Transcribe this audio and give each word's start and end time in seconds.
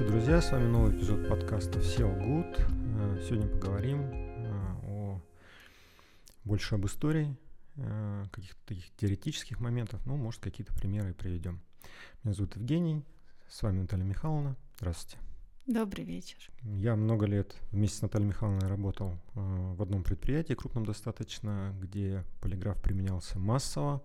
Здравствуйте, 0.00 0.24
друзья! 0.24 0.40
С 0.40 0.52
вами 0.52 0.66
новый 0.66 0.96
эпизод 0.96 1.28
подкаста 1.28 1.78
SEO 1.78 2.18
Good. 2.18 2.58
Э, 2.58 3.22
сегодня 3.22 3.48
поговорим 3.48 4.00
э, 4.00 4.74
о 4.84 5.20
больше 6.42 6.76
об 6.76 6.86
истории, 6.86 7.36
э, 7.76 8.24
каких-то 8.32 8.58
таких 8.64 8.90
теоретических 8.96 9.60
моментов, 9.60 10.00
ну, 10.06 10.16
может, 10.16 10.40
какие-то 10.40 10.72
примеры 10.72 11.12
приведем. 11.12 11.60
Меня 12.24 12.32
зовут 12.32 12.56
Евгений, 12.56 13.04
с 13.50 13.60
вами 13.60 13.82
Наталья 13.82 14.04
Михайловна. 14.04 14.56
Здравствуйте. 14.78 15.18
Добрый 15.66 16.06
вечер. 16.06 16.50
Я 16.62 16.96
много 16.96 17.26
лет 17.26 17.54
вместе 17.70 17.98
с 17.98 18.02
Натальей 18.02 18.28
Михайловной 18.28 18.68
работал 18.68 19.18
в 19.34 19.82
одном 19.82 20.02
предприятии, 20.02 20.54
крупном 20.54 20.86
достаточно, 20.86 21.76
где 21.78 22.24
полиграф 22.40 22.80
применялся 22.80 23.38
массово. 23.38 24.02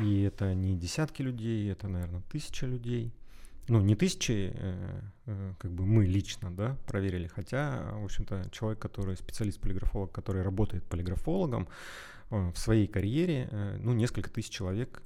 И 0.00 0.22
это 0.22 0.54
не 0.54 0.78
десятки 0.78 1.22
людей, 1.22 1.68
это, 1.68 1.88
наверное, 1.88 2.22
тысяча 2.30 2.64
людей– 2.64 3.12
ну, 3.68 3.80
не 3.80 3.94
тысячи, 3.94 4.52
э, 4.54 5.00
э, 5.26 5.54
как 5.58 5.70
бы 5.70 5.84
мы 5.84 6.06
лично, 6.06 6.50
да, 6.50 6.76
проверили, 6.86 7.26
хотя, 7.26 7.92
в 7.92 8.04
общем-то, 8.04 8.48
человек, 8.50 8.78
который 8.78 9.16
специалист-полиграфолог, 9.16 10.10
который 10.10 10.42
работает 10.42 10.84
полиграфологом, 10.84 11.68
э, 12.30 12.50
в 12.54 12.58
своей 12.58 12.86
карьере, 12.86 13.78
ну, 13.80 13.92
несколько 13.92 14.30
тысяч 14.30 14.50
человек 14.50 15.02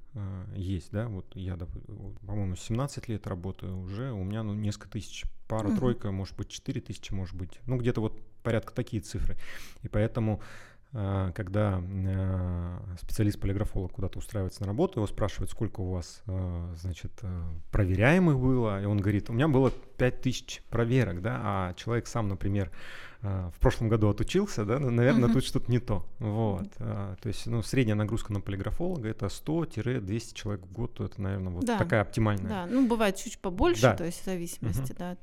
есть, 0.54 0.90
да, 0.90 1.08
вот 1.08 1.34
я, 1.34 1.56
по-моему, 1.56 2.56
17 2.56 3.08
лет 3.08 3.26
работаю 3.26 3.78
уже, 3.78 4.12
у 4.12 4.24
меня, 4.24 4.42
ну, 4.42 4.54
несколько 4.54 4.88
тысяч, 4.88 5.24
пара-тройка, 5.48 6.06
угу. 6.06 6.16
может 6.16 6.36
быть, 6.36 6.48
4 6.48 6.80
тысячи, 6.80 7.12
может 7.12 7.34
быть, 7.34 7.60
ну, 7.66 7.76
где-то 7.78 8.00
вот 8.00 8.20
порядка 8.42 8.74
такие 8.74 9.02
цифры, 9.02 9.36
и 9.82 9.88
поэтому 9.88 10.42
когда 10.92 11.82
а, 11.82 12.82
специалист-полиграфолог 13.00 13.92
куда-то 13.92 14.18
устраивается 14.18 14.60
на 14.60 14.66
работу, 14.66 15.00
его 15.00 15.06
спрашивают, 15.06 15.50
сколько 15.50 15.80
у 15.80 15.90
вас, 15.90 16.22
а, 16.26 16.74
значит, 16.76 17.12
проверяемых 17.70 18.38
было, 18.38 18.82
и 18.82 18.84
он 18.84 18.98
говорит, 18.98 19.30
у 19.30 19.32
меня 19.32 19.48
было 19.48 19.72
5000 20.10 20.62
проверок, 20.68 21.22
да, 21.22 21.40
а 21.42 21.74
человек 21.74 22.08
сам, 22.08 22.28
например, 22.28 22.72
а, 23.24 23.50
в 23.50 23.60
прошлом 23.60 23.88
году 23.88 24.08
отучился, 24.08 24.64
да, 24.64 24.80
наверное, 24.80 25.28
uh-huh. 25.28 25.34
тут 25.34 25.44
что-то 25.44 25.70
не 25.70 25.78
то. 25.78 26.04
Вот. 26.18 26.66
Uh-huh. 26.78 27.16
То 27.22 27.28
есть, 27.28 27.46
ну, 27.46 27.62
средняя 27.62 27.94
нагрузка 27.94 28.32
на 28.32 28.40
полиграфолога 28.40 29.08
это 29.08 29.26
100-200 29.26 30.34
человек 30.34 30.66
в 30.66 30.72
год, 30.72 31.00
это, 31.00 31.22
наверное, 31.22 31.52
вот 31.52 31.64
да. 31.64 31.78
такая 31.78 32.00
оптимальная. 32.00 32.48
Да, 32.48 32.66
ну, 32.66 32.88
бывает 32.88 33.14
чуть 33.14 33.38
побольше, 33.38 33.82
да. 33.82 33.94
то 33.94 34.04
есть 34.04 34.22
в 34.22 34.24
зависимости, 34.24 34.92
uh-huh. 34.92 34.98
да, 34.98 35.16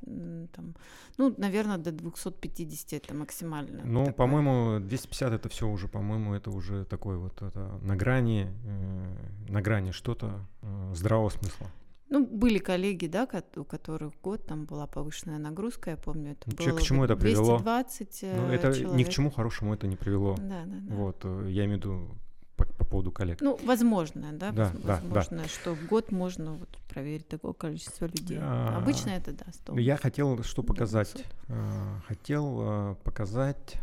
там, 0.54 0.74
ну, 1.18 1.34
наверное, 1.36 1.76
до 1.76 1.92
250 1.92 2.92
это 2.94 3.14
максимально. 3.14 3.82
Ну, 3.84 4.06
такое. 4.06 4.14
по-моему, 4.14 4.80
250 4.80 5.32
это 5.34 5.50
все 5.50 5.68
уже, 5.68 5.86
по-моему, 5.86 6.32
это 6.32 6.50
уже 6.50 6.86
такой 6.86 7.18
вот 7.18 7.42
это 7.42 7.78
на 7.82 7.96
грани, 7.96 8.48
э, 8.64 9.52
на 9.52 9.60
грани 9.60 9.90
что-то 9.90 10.40
э, 10.62 10.92
здравого 10.94 11.28
смысла. 11.28 11.66
Ну, 12.10 12.26
были 12.26 12.58
коллеги, 12.58 13.06
да, 13.06 13.28
у 13.56 13.64
которых 13.64 14.12
год 14.20 14.44
там 14.44 14.64
была 14.64 14.88
повышенная 14.88 15.38
нагрузка, 15.38 15.90
я 15.90 15.96
помню, 15.96 16.32
это 16.32 16.50
Че, 16.56 16.70
было 16.70 16.78
к 16.78 16.82
чему 16.82 17.04
это 17.04 17.16
привело? 17.16 17.58
220 17.58 18.22
ну, 18.22 18.46
это 18.48 18.72
человек. 18.74 18.98
ни 18.98 19.04
к 19.04 19.08
чему 19.08 19.30
хорошему 19.30 19.74
это 19.74 19.86
не 19.86 19.94
привело. 19.94 20.34
Да, 20.36 20.64
да, 20.66 20.76
да. 20.80 20.94
Вот, 20.94 21.20
э, 21.22 21.46
я 21.50 21.66
имею 21.66 21.78
в 21.78 21.84
виду 21.84 22.18
по, 22.56 22.64
по 22.64 22.84
поводу 22.84 23.12
коллег. 23.12 23.40
Ну, 23.40 23.56
возможно, 23.64 24.32
да, 24.32 24.50
да 24.50 24.72
возможно, 24.82 25.36
да, 25.36 25.42
да. 25.44 25.48
что 25.48 25.76
в 25.76 25.86
год 25.86 26.10
можно 26.10 26.54
вот 26.54 26.68
проверить 26.88 27.28
такое 27.28 27.52
количество 27.52 28.06
людей. 28.06 28.38
А, 28.40 28.78
Обычно 28.78 29.10
это 29.10 29.30
да, 29.30 29.44
100. 29.52 29.78
Я 29.78 29.96
хотел 29.96 30.42
что 30.42 30.64
показать? 30.64 31.12
200. 31.12 31.26
А, 31.48 32.00
хотел 32.08 32.96
показать, 33.04 33.76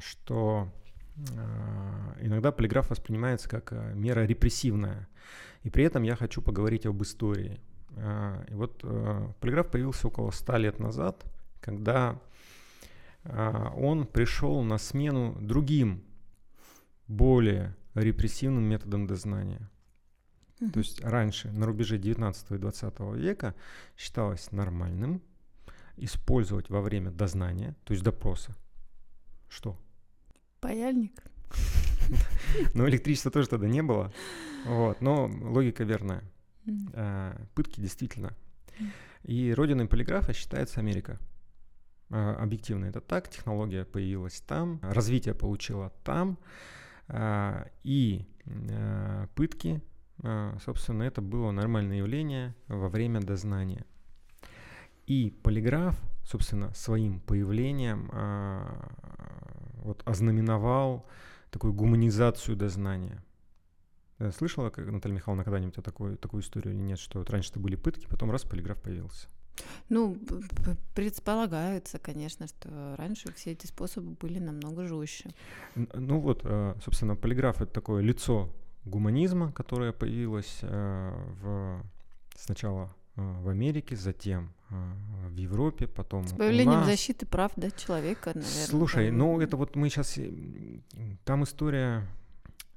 что 0.00 0.68
иногда 2.20 2.50
полиграф 2.50 2.90
воспринимается 2.90 3.48
как 3.48 3.70
мера 3.94 4.26
репрессивная. 4.26 5.08
И 5.62 5.70
при 5.70 5.84
этом 5.84 6.02
я 6.02 6.16
хочу 6.16 6.42
поговорить 6.42 6.86
об 6.86 7.02
истории. 7.02 7.60
А, 7.96 8.44
и 8.48 8.54
вот 8.54 8.80
э, 8.82 9.28
полиграф 9.40 9.70
появился 9.70 10.08
около 10.08 10.30
100 10.30 10.56
лет 10.56 10.78
назад, 10.78 11.24
когда 11.60 12.20
а, 13.24 13.72
он 13.76 14.06
пришел 14.06 14.62
на 14.62 14.78
смену 14.78 15.36
другим, 15.40 16.02
более 17.06 17.76
репрессивным 17.94 18.64
методам 18.64 19.06
дознания. 19.06 19.70
То 20.72 20.78
есть 20.78 21.02
раньше, 21.02 21.50
на 21.50 21.66
рубеже 21.66 21.98
19 21.98 22.52
и 22.52 22.58
20 22.58 23.00
века, 23.16 23.54
считалось 23.96 24.52
нормальным 24.52 25.20
использовать 25.96 26.70
во 26.70 26.80
время 26.80 27.10
дознания, 27.10 27.74
то 27.84 27.92
есть 27.92 28.04
допроса, 28.04 28.54
что? 29.48 29.76
Паяльник. 30.60 31.12
Но 32.74 32.88
электричества 32.88 33.30
тоже 33.30 33.48
тогда 33.48 33.68
не 33.68 33.82
было. 33.82 34.12
Вот, 34.66 35.00
но 35.00 35.26
логика 35.26 35.84
верная. 35.84 36.22
Mm. 36.66 37.48
Пытки 37.54 37.80
действительно. 37.80 38.36
И 39.24 39.52
родиной 39.54 39.86
полиграфа 39.86 40.32
считается 40.32 40.80
Америка. 40.80 41.18
А, 42.10 42.34
объективно 42.34 42.84
это 42.84 43.00
так, 43.00 43.28
технология 43.30 43.84
появилась 43.84 44.40
там, 44.42 44.80
развитие 44.82 45.34
получила 45.34 45.90
там, 46.04 46.38
а, 47.08 47.66
и 47.84 48.26
пытки, 49.36 49.80
собственно, 50.64 51.04
это 51.04 51.22
было 51.22 51.52
нормальное 51.52 51.98
явление 51.98 52.56
во 52.66 52.88
время 52.88 53.20
дознания. 53.20 53.86
И 55.06 55.30
полиграф, 55.44 55.96
собственно, 56.24 56.74
своим 56.74 57.20
появлением 57.20 58.10
вот 59.76 60.02
ознаменовал 60.04 61.06
такую 61.52 61.72
гуманизацию 61.74 62.56
дознания. 62.56 63.22
Э, 64.18 64.32
слышала, 64.32 64.70
как 64.70 64.90
Наталья 64.90 65.14
Михайловна, 65.14 65.44
когда-нибудь 65.44 65.78
о 65.78 65.82
такой, 65.82 66.16
такую 66.16 66.42
историю 66.42 66.74
или 66.74 66.80
нет, 66.80 66.98
что 66.98 67.18
вот 67.18 67.30
раньше 67.30 67.50
это 67.50 67.60
были 67.60 67.76
пытки, 67.76 68.06
потом 68.08 68.30
раз 68.30 68.42
полиграф 68.42 68.80
появился? 68.80 69.28
Ну, 69.90 70.16
предполагается, 70.94 71.98
конечно, 71.98 72.46
что 72.48 72.96
раньше 72.96 73.32
все 73.34 73.52
эти 73.52 73.66
способы 73.66 74.12
были 74.12 74.38
намного 74.38 74.86
жестче. 74.86 75.34
Ну 75.74 76.20
вот, 76.20 76.40
э, 76.44 76.74
собственно, 76.82 77.16
полиграф 77.16 77.60
это 77.60 77.70
такое 77.70 78.02
лицо 78.02 78.48
гуманизма, 78.86 79.52
которое 79.52 79.92
появилось 79.92 80.58
э, 80.62 81.12
в 81.42 81.84
сначала 82.34 82.94
в 83.16 83.48
Америке, 83.48 83.96
затем 83.96 84.52
в 84.70 85.36
Европе, 85.36 85.86
потом 85.86 86.26
С 86.26 86.32
появлением 86.32 86.80
нас. 86.80 86.86
защиты 86.86 87.26
прав 87.26 87.52
да, 87.56 87.70
человека, 87.70 88.32
наверное. 88.34 88.66
Слушай, 88.66 89.08
там... 89.08 89.18
ну 89.18 89.40
это 89.40 89.56
вот 89.56 89.76
мы 89.76 89.88
сейчас... 89.90 90.18
Там 91.24 91.44
история 91.44 92.06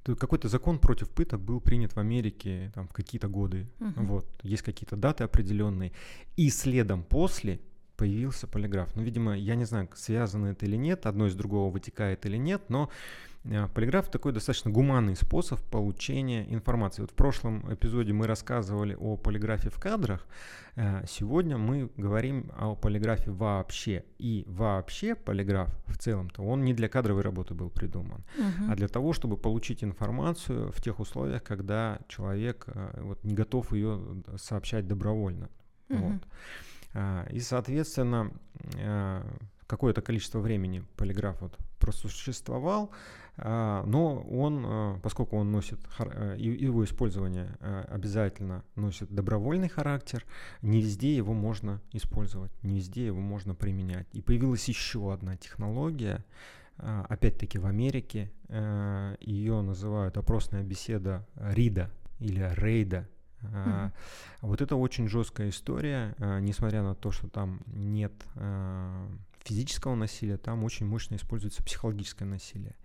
какой-то 0.03 0.50
закон 0.50 0.78
против 0.78 1.09
пыток 1.09 1.41
был 1.41 1.59
принят 1.59 1.94
в 1.94 2.00
Америке 2.00 2.72
там, 2.75 2.88
в 2.88 2.94
какие-то 2.94 3.28
годы. 3.28 3.68
Uh-huh. 3.79 4.06
Вот, 4.06 4.28
есть 4.44 4.62
какие-то 4.62 4.95
даты 4.95 5.24
определенные. 5.24 5.94
И 6.35 6.50
следом 6.50 7.03
после 7.03 7.59
появился 7.97 8.45
полиграф. 8.45 8.95
Ну, 8.95 9.01
видимо, 9.01 9.35
я 9.35 9.56
не 9.56 9.66
знаю, 9.66 9.90
связано 9.95 10.47
это 10.47 10.66
или 10.66 10.75
нет, 10.75 11.06
одно 11.07 11.25
из 11.25 11.34
другого 11.34 11.72
вытекает 11.72 12.25
или 12.25 12.38
нет, 12.38 12.62
но 12.68 12.90
Э, 12.90 13.34
полиграф 13.73 14.09
такой 14.09 14.31
достаточно 14.31 14.72
гуманный 14.72 15.16
способ 15.16 15.59
получения 15.61 16.51
информации. 16.53 17.01
Вот 17.01 17.11
в 17.11 17.16
прошлом 17.16 17.73
эпизоде 17.73 18.13
мы 18.13 18.28
рассказывали 18.28 18.95
о 19.00 19.17
полиграфе 19.17 19.69
в 19.69 19.79
кадрах. 19.79 20.25
Э, 20.75 21.06
сегодня 21.07 21.57
мы 21.57 21.89
говорим 21.97 22.51
о 22.57 22.75
полиграфе 22.75 23.31
вообще. 23.31 24.03
И 24.17 24.44
вообще 24.47 25.16
полиграф 25.16 25.69
в 25.88 25.97
целом-то 25.97 26.41
он 26.44 26.63
не 26.63 26.73
для 26.73 26.89
кадровой 26.89 27.22
работы 27.22 27.53
был 27.53 27.69
придуман, 27.69 28.23
угу. 28.38 28.72
а 28.72 28.75
для 28.75 28.88
того, 28.88 29.13
чтобы 29.13 29.38
получить 29.38 29.83
информацию 29.83 30.72
в 30.72 30.81
тех 30.81 31.00
условиях, 31.00 31.44
когда 31.44 32.00
человек 32.07 32.66
э, 32.67 33.01
вот, 33.01 33.23
не 33.23 33.33
готов 33.33 33.73
ее 33.73 34.23
сообщать 34.38 34.88
добровольно. 34.88 35.50
Угу. 35.89 36.00
Вот. 36.00 36.22
И, 37.29 37.41
соответственно, 37.41 38.31
какое-то 39.68 40.02
количество 40.02 40.40
времени 40.40 40.84
полиграф 40.96 41.42
вот 41.42 41.58
просуществовал, 41.80 42.92
а, 43.38 43.84
но 43.86 44.22
он, 44.22 44.63
а, 44.66 45.00
поскольку 45.01 45.38
он 45.38 45.51
носит, 45.51 45.80
э, 46.00 46.36
его 46.38 46.86
использование 46.86 47.57
э, 47.60 47.86
обязательно 47.89 48.63
носит 48.75 49.13
добровольный 49.13 49.68
характер, 49.68 50.24
не 50.62 50.81
везде 50.81 51.16
его 51.16 51.34
можно 51.34 51.81
использовать, 51.92 52.51
не 52.63 52.78
везде 52.78 53.07
его 53.07 53.19
можно 53.19 53.54
применять. 53.54 54.07
И 54.13 54.22
появилась 54.22 54.68
еще 54.69 55.13
одна 55.13 55.36
технология, 55.36 56.24
а, 56.78 57.06
опять-таки 57.10 57.57
в 57.60 57.66
Америке, 57.66 58.31
э, 58.48 59.16
ее 59.19 59.62
называют 59.62 60.18
опросная 60.18 60.63
беседа 60.63 61.25
Рида 61.36 61.89
или 62.19 62.51
Рейда, 62.56 63.07
Mm-hmm. 63.42 63.92
Вот 64.42 64.62
это 64.62 64.75
очень 64.75 65.07
жесткая 65.07 65.50
история, 65.50 66.16
несмотря 66.42 66.81
на 66.81 66.95
то, 66.95 67.12
что 67.12 67.28
там 67.28 67.62
нет 67.68 68.12
физического 69.45 69.95
насилия, 69.95 70.38
там 70.38 70.63
очень 70.63 70.86
мощно 70.86 71.15
используется 71.15 71.63
психологическое 71.63 72.25
насилие. 72.25 72.75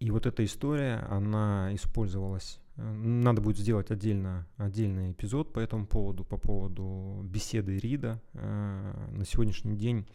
И 0.00 0.10
вот 0.10 0.26
эта 0.26 0.44
история, 0.44 1.06
она 1.10 1.70
использовалась. 1.74 2.60
Э, 2.76 2.92
надо 2.92 3.40
будет 3.40 3.58
сделать 3.58 3.90
отдельно, 3.90 4.46
отдельный 4.56 5.12
эпизод 5.12 5.52
по 5.52 5.58
этому 5.58 5.86
поводу, 5.86 6.24
по 6.24 6.36
поводу 6.36 7.20
беседы 7.24 7.78
Рида. 7.78 8.20
Э, 8.34 9.08
на 9.10 9.24
сегодняшний 9.24 9.76
день 9.76 10.06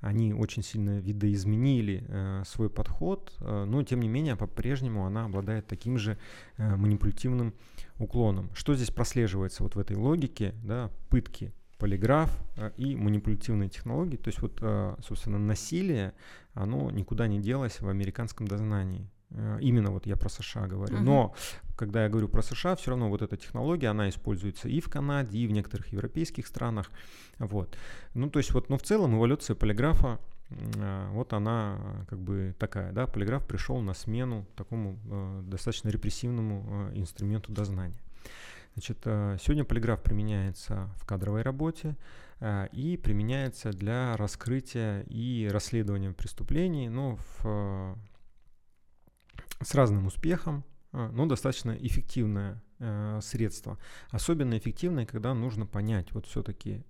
они 0.00 0.32
очень 0.32 0.62
сильно 0.62 0.98
видоизменили 1.00 2.04
э, 2.06 2.42
свой 2.46 2.70
подход, 2.70 3.34
но 3.40 3.82
тем 3.82 4.00
не 4.00 4.08
менее 4.08 4.36
по-прежнему 4.36 5.04
она 5.04 5.26
обладает 5.26 5.66
таким 5.66 5.98
же 5.98 6.16
манипулятивным 6.56 7.52
уклоном. 7.98 8.50
Что 8.54 8.74
здесь 8.74 8.90
прослеживается 8.90 9.62
вот 9.62 9.74
в 9.74 9.78
этой 9.78 9.96
логике, 9.96 10.54
да, 10.62 10.90
пытки 11.10 11.52
полиграф 11.80 12.30
э, 12.56 12.70
и 12.76 12.94
манипулятивные 12.94 13.68
технологии. 13.68 14.16
То 14.16 14.28
есть 14.28 14.42
вот, 14.42 14.58
э, 14.60 14.96
собственно, 15.02 15.38
насилие, 15.38 16.12
оно 16.54 16.90
никуда 16.90 17.26
не 17.26 17.40
делось 17.40 17.80
в 17.80 17.88
американском 17.88 18.46
дознании. 18.46 19.08
Э, 19.30 19.58
именно 19.60 19.90
вот 19.90 20.06
я 20.06 20.16
про 20.16 20.28
США 20.28 20.66
говорю. 20.66 20.96
Uh-huh. 20.96 21.02
Но 21.02 21.34
когда 21.76 22.04
я 22.04 22.10
говорю 22.10 22.28
про 22.28 22.42
США, 22.42 22.76
все 22.76 22.90
равно 22.90 23.08
вот 23.08 23.22
эта 23.22 23.36
технология, 23.36 23.88
она 23.88 24.08
используется 24.10 24.68
и 24.68 24.80
в 24.80 24.90
Канаде, 24.90 25.38
и 25.38 25.46
в 25.46 25.52
некоторых 25.52 25.88
европейских 25.88 26.46
странах. 26.46 26.90
Вот. 27.38 27.76
Ну, 28.14 28.28
то 28.28 28.38
есть 28.38 28.52
вот, 28.52 28.68
но 28.68 28.76
в 28.76 28.82
целом 28.82 29.16
эволюция 29.16 29.56
полиграфа, 29.56 30.18
вот 31.12 31.32
она 31.32 32.04
как 32.08 32.18
бы 32.18 32.54
такая, 32.58 32.92
да, 32.92 33.06
полиграф 33.06 33.46
пришел 33.46 33.80
на 33.80 33.94
смену 33.94 34.44
такому 34.56 34.98
достаточно 35.44 35.90
репрессивному 35.90 36.90
инструменту 36.92 37.52
дознания. 37.52 38.00
Значит, 38.74 38.98
э, 39.04 39.36
сегодня 39.40 39.64
полиграф 39.64 40.02
применяется 40.02 40.88
в 40.96 41.04
кадровой 41.04 41.42
работе 41.42 41.96
э, 42.38 42.68
и 42.72 42.96
применяется 42.96 43.72
для 43.72 44.16
раскрытия 44.16 45.02
и 45.08 45.48
расследования 45.50 46.12
преступлений, 46.12 46.88
ну, 46.88 47.18
в, 47.42 47.98
с 49.60 49.74
разным 49.74 50.06
успехом, 50.06 50.64
э, 50.92 51.10
но 51.12 51.26
достаточно 51.26 51.72
эффективное 51.72 52.62
средство. 53.20 53.78
Особенно 54.08 54.56
эффективное, 54.56 55.04
когда 55.04 55.34
нужно 55.34 55.66
понять, 55.66 56.12
вот 56.12 56.24
все-таки 56.24 56.82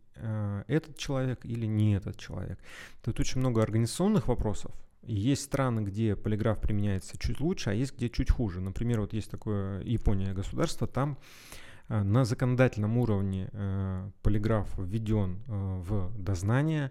этот 0.68 0.96
человек 0.96 1.44
или 1.44 1.66
не 1.66 1.96
этот 1.96 2.16
человек. 2.16 2.60
Тут 3.02 3.18
очень 3.18 3.40
много 3.40 3.60
организационных 3.60 4.28
вопросов, 4.28 4.70
есть 5.02 5.42
страны, 5.42 5.80
где 5.80 6.14
полиграф 6.14 6.60
применяется 6.60 7.18
чуть 7.18 7.40
лучше, 7.40 7.70
а 7.70 7.72
есть 7.72 7.96
где 7.96 8.08
чуть 8.08 8.30
хуже. 8.30 8.60
Например, 8.60 9.00
вот 9.00 9.14
есть 9.14 9.32
такое 9.32 9.82
Япония 9.82 10.32
государство, 10.32 10.86
там 10.86 11.18
Э, 11.18 11.69
на 11.90 12.24
законодательном 12.24 12.98
уровне 12.98 13.48
э, 13.52 14.10
полиграф 14.22 14.68
введен 14.78 15.42
э, 15.46 15.82
в 15.86 16.12
дознание, 16.16 16.90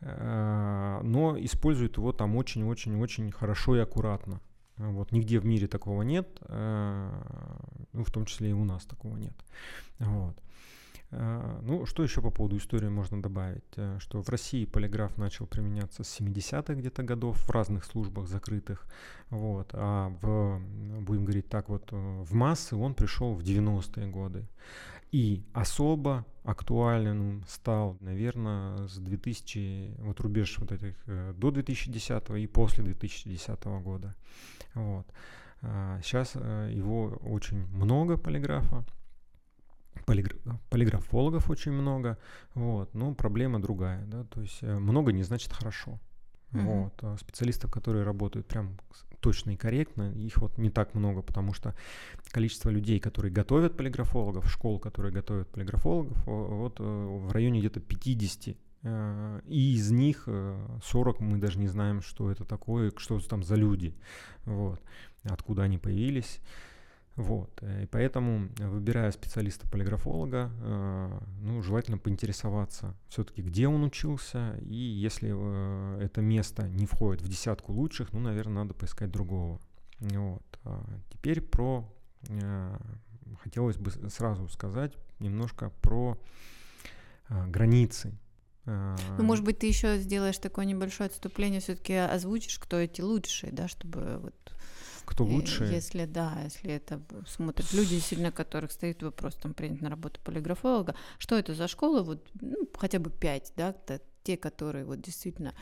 но 0.00 1.36
используют 1.38 1.96
его 1.96 2.12
там 2.12 2.34
очень-очень-очень 2.34 3.30
хорошо 3.30 3.76
и 3.76 3.78
аккуратно. 3.78 4.40
Вот, 4.76 5.12
нигде 5.12 5.38
в 5.38 5.46
мире 5.46 5.68
такого 5.68 6.02
нет, 6.02 6.26
ну, 6.48 8.02
в 8.02 8.10
том 8.10 8.24
числе 8.26 8.50
и 8.50 8.52
у 8.52 8.64
нас 8.64 8.84
такого 8.84 9.16
нет. 9.16 9.34
Вот. 10.00 10.34
А, 11.14 11.60
ну, 11.62 11.84
что 11.84 12.02
еще 12.02 12.22
по 12.22 12.30
поводу 12.30 12.56
истории 12.56 12.88
можно 12.88 13.20
добавить? 13.20 13.64
Э, 13.76 13.98
что 14.00 14.22
в 14.22 14.28
России 14.30 14.64
полиграф 14.64 15.18
начал 15.18 15.46
применяться 15.46 16.04
с 16.04 16.20
70-х 16.20 16.74
где-то 16.74 17.02
годов 17.02 17.36
в 17.36 17.50
разных 17.50 17.84
службах 17.84 18.28
закрытых. 18.28 18.86
Вот, 19.28 19.70
а 19.74 20.08
в, 20.22 20.60
будем 21.02 21.24
говорить 21.24 21.48
так 21.48 21.68
вот, 21.68 21.92
э, 21.92 21.96
в 21.96 22.32
массы 22.34 22.76
он 22.76 22.94
пришел 22.94 23.34
в 23.34 23.42
90-е 23.42 24.06
годы. 24.06 24.48
И 25.10 25.44
особо 25.52 26.24
актуальным 26.44 27.44
стал, 27.46 27.98
наверное, 28.00 28.88
с 28.88 28.96
2000, 28.96 29.96
вот 29.98 30.18
рубеж 30.20 30.58
вот 30.58 30.72
этих, 30.72 30.96
э, 31.06 31.34
до 31.36 31.50
2010 31.50 32.30
и 32.38 32.46
после 32.46 32.84
2010 32.84 33.80
года. 33.80 34.14
Вот. 34.74 35.06
Сейчас 36.02 36.32
а, 36.34 36.68
его 36.68 37.20
очень 37.22 37.66
много 37.68 38.16
полиграфа, 38.16 38.84
полиграфологов 40.04 41.50
очень 41.50 41.72
много, 41.72 42.18
вот, 42.54 42.94
но 42.94 43.14
проблема 43.14 43.60
другая, 43.60 44.04
да, 44.06 44.24
то 44.24 44.40
есть 44.40 44.58
э, 44.62 44.78
много 44.78 45.12
не 45.12 45.22
значит 45.22 45.52
хорошо. 45.52 45.98
Uh-huh. 46.52 46.64
Вот, 46.64 46.92
а 47.02 47.16
специалистов, 47.16 47.70
которые 47.70 48.04
работают 48.04 48.46
прям 48.46 48.76
точно 49.20 49.52
и 49.52 49.56
корректно, 49.56 50.12
их 50.12 50.36
вот 50.38 50.58
не 50.58 50.68
так 50.68 50.94
много, 50.94 51.22
потому 51.22 51.54
что 51.54 51.74
количество 52.30 52.68
людей, 52.68 52.98
которые 52.98 53.32
готовят 53.32 53.76
полиграфологов, 53.76 54.50
школ, 54.50 54.78
которые 54.78 55.12
готовят 55.12 55.48
полиграфологов, 55.48 56.26
вот 56.26 56.80
э, 56.80 56.82
в 56.82 57.32
районе 57.32 57.60
где-то 57.60 57.80
50 57.80 58.56
э, 58.82 59.40
и 59.46 59.74
из 59.74 59.90
них 59.90 60.28
40 60.82 61.20
мы 61.20 61.38
даже 61.38 61.58
не 61.58 61.68
знаем, 61.68 62.02
что 62.02 62.30
это 62.30 62.44
такое, 62.44 62.92
что 62.96 63.18
там 63.20 63.42
за 63.42 63.54
люди, 63.54 63.94
вот, 64.44 64.80
откуда 65.24 65.62
они 65.62 65.78
появились. 65.78 66.40
Вот. 67.16 67.50
Э, 67.60 67.84
и 67.84 67.86
поэтому, 67.86 68.48
выбирая 68.58 69.10
специалиста-полиграфолога, 69.10 70.50
э, 70.62 71.18
ну, 71.40 71.62
желательно 71.62 71.98
поинтересоваться 71.98 72.96
все-таки, 73.08 73.42
где 73.42 73.68
он 73.68 73.84
учился, 73.84 74.56
и 74.62 74.74
если 74.74 75.32
э, 75.34 76.02
это 76.02 76.22
место 76.22 76.68
не 76.68 76.86
входит 76.86 77.22
в 77.22 77.28
десятку 77.28 77.72
лучших, 77.72 78.12
ну, 78.12 78.20
наверное, 78.20 78.64
надо 78.64 78.74
поискать 78.74 79.10
другого. 79.10 79.60
Вот. 80.00 80.42
А 80.64 80.84
теперь 81.10 81.40
про... 81.40 81.88
Хотелось 83.42 83.78
бы 83.78 83.90
сразу 83.90 84.46
сказать 84.48 84.92
немножко 85.18 85.72
про 85.80 86.18
границы 87.28 88.16
ну, 88.64 89.24
может 89.24 89.44
быть, 89.44 89.58
ты 89.58 89.66
еще 89.66 89.98
сделаешь 89.98 90.38
такое 90.38 90.64
небольшое 90.64 91.08
отступление, 91.08 91.60
все-таки 91.60 91.94
озвучишь, 91.94 92.58
кто 92.58 92.78
эти 92.78 93.00
лучшие, 93.00 93.52
да, 93.52 93.66
чтобы 93.66 94.18
вот 94.18 94.34
кто 95.04 95.24
лучше. 95.24 95.64
Если 95.64 96.04
да, 96.04 96.38
если 96.44 96.70
это 96.70 97.00
смотрят 97.26 97.72
люди, 97.72 97.98
сильно 97.98 98.32
которых 98.32 98.72
стоит 98.72 99.02
вопрос 99.02 99.34
там 99.36 99.54
принять 99.54 99.80
на 99.80 99.90
работу 99.90 100.20
полиграфолога, 100.24 100.94
что 101.18 101.36
это 101.36 101.54
за 101.54 101.68
школа, 101.68 102.02
вот 102.02 102.26
ну, 102.40 102.68
хотя 102.76 102.98
бы 102.98 103.10
пять, 103.10 103.52
да, 103.56 103.74
те, 104.22 104.36
которые 104.36 104.84
вот 104.84 105.00
действительно 105.00 105.54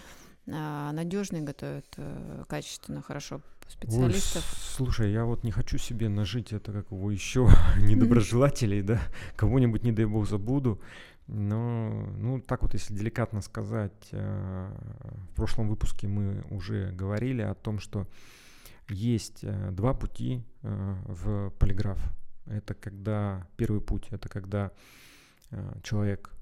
а, 0.49 0.93
надежные, 0.93 1.43
готовят 1.43 1.87
э, 1.97 2.45
качественно, 2.49 3.03
хорошо 3.03 3.41
специалистов. 3.69 4.45
Ой, 4.45 4.59
слушай, 4.77 5.13
я 5.13 5.25
вот 5.25 5.45
не 5.45 5.53
хочу 5.53 5.79
себе 5.79 6.09
нажить 6.09 6.53
это 6.53 6.73
как 6.73 6.91
его 6.91 7.11
еще 7.11 7.49
недоброжелателей, 7.79 8.83
да, 8.83 9.01
кого-нибудь, 9.37 9.85
не 9.85 9.93
дай 9.93 10.07
бог, 10.07 10.29
забуду. 10.29 10.81
Но, 11.27 12.09
ну, 12.19 12.41
так 12.41 12.63
вот, 12.63 12.75
если 12.75 12.93
деликатно 12.93 13.41
сказать, 13.41 14.09
э, 14.11 14.71
в 15.31 15.37
прошлом 15.37 15.69
выпуске 15.69 16.09
мы 16.09 16.43
уже 16.51 16.91
говорили 16.91 17.43
о 17.43 17.55
том, 17.55 17.79
что 17.79 18.09
есть 18.91 19.41
э, 19.43 19.71
два 19.73 19.95
пути 19.95 20.43
э, 20.63 20.97
в 21.07 21.51
полиграф. 21.59 21.99
Это 22.47 22.75
когда 22.75 23.47
первый 23.57 23.81
путь, 23.81 24.09
это 24.11 24.29
когда 24.29 24.73
э, 25.51 25.81
человек 25.83 26.33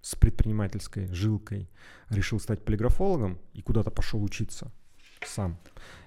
с 0.00 0.14
предпринимательской 0.14 1.06
жилкой 1.14 1.70
решил 2.10 2.38
стать 2.38 2.64
полиграфологом 2.64 3.38
и 3.54 3.62
куда-то 3.62 3.90
пошел 3.90 4.22
учиться 4.22 4.70
сам. 5.26 5.56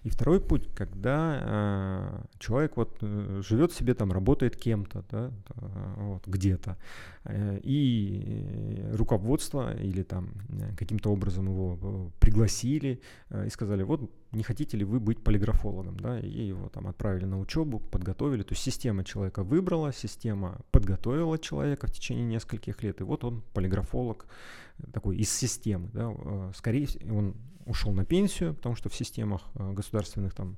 И 0.04 0.10
второй 0.10 0.40
путь, 0.40 0.70
когда 0.76 1.40
э, 1.42 2.26
человек 2.40 2.78
вот 2.78 2.98
э, 3.02 3.42
живет 3.44 3.74
себе 3.74 3.94
там, 3.94 4.12
работает 4.12 4.56
кем-то, 4.56 5.04
да, 5.10 5.32
э, 5.56 5.94
вот, 5.98 6.28
где-то, 6.28 6.78
э, 7.26 7.60
и 7.64 8.86
руководство 8.94 9.76
или 9.76 10.04
там 10.04 10.30
каким-то 10.78 11.12
образом 11.12 11.48
его 11.48 12.12
пригласили 12.20 13.02
э, 13.30 13.48
и 13.48 13.50
сказали, 13.50 13.84
вот 13.84 14.10
не 14.38 14.44
хотите 14.44 14.78
ли 14.78 14.86
вы 14.86 15.00
быть 15.00 15.24
полиграфологом, 15.24 16.00
да, 16.00 16.20
и 16.20 16.30
его 16.30 16.70
там 16.70 16.88
отправили 16.88 17.26
на 17.26 17.40
учебу, 17.40 17.80
подготовили, 17.80 18.44
то 18.44 18.54
есть 18.54 18.64
система 18.64 19.04
человека 19.04 19.44
выбрала, 19.44 19.92
система 19.92 20.60
подготовила 20.72 21.38
человека 21.40 21.88
в 21.88 21.92
течение 21.92 22.26
нескольких 22.26 22.84
лет, 22.84 23.02
и 23.02 23.04
вот 23.04 23.24
он 23.24 23.42
полиграфолог 23.54 24.28
такой 24.94 25.18
из 25.18 25.32
системы, 25.32 25.90
да, 25.94 26.14
э, 26.16 26.52
скорее 26.56 26.88
он 27.10 27.36
ушел 27.66 27.92
на 27.92 28.06
пенсию, 28.06 28.54
потому 28.54 28.76
что 28.76 28.90
в 28.90 28.96
системах 28.96 29.42
э, 29.56 29.74
государственных 29.74 30.34
там 30.34 30.58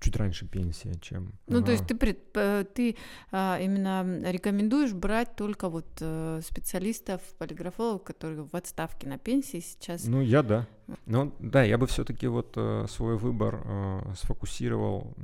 чуть 0.00 0.16
раньше 0.16 0.46
пенсия, 0.46 0.94
чем... 1.00 1.32
Ну, 1.46 1.62
то 1.62 1.72
есть 1.72 1.86
ты, 1.86 1.94
пред, 1.94 2.32
ты 2.32 2.96
а, 3.32 3.58
именно 3.60 4.30
рекомендуешь 4.30 4.92
брать 4.92 5.34
только 5.36 5.68
вот 5.68 5.86
а, 6.00 6.40
специалистов, 6.42 7.20
полиграфологов, 7.38 8.04
которые 8.04 8.44
в 8.44 8.54
отставке 8.54 9.08
на 9.08 9.18
пенсии 9.18 9.60
сейчас? 9.60 10.04
Ну, 10.04 10.20
я 10.20 10.42
да. 10.42 10.66
Ну, 11.06 11.34
да, 11.38 11.62
я 11.64 11.78
бы 11.78 11.86
все-таки 11.86 12.26
вот 12.26 12.52
а, 12.56 12.86
свой 12.88 13.16
выбор 13.16 13.62
а, 13.64 14.12
сфокусировал 14.16 15.14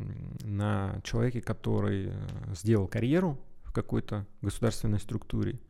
на 0.43 1.01
человеке, 1.05 1.41
который 1.41 2.13
сделал 2.55 2.87
карьеру 2.87 3.39
в 3.63 3.73
какой-то 3.73 4.27
государственной 4.43 4.99
структуре, 4.99 5.61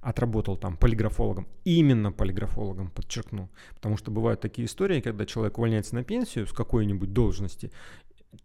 отработал 0.00 0.56
там 0.56 0.76
полиграфологом, 0.76 1.46
именно 1.64 2.12
полиграфологом, 2.12 2.90
подчеркну. 2.90 3.48
Потому 3.74 3.96
что 3.96 4.10
бывают 4.10 4.40
такие 4.40 4.66
истории, 4.66 5.00
когда 5.00 5.24
человек 5.24 5.56
увольняется 5.58 5.94
на 5.94 6.04
пенсию 6.04 6.46
с 6.46 6.52
какой-нибудь 6.52 7.12
должности, 7.12 7.70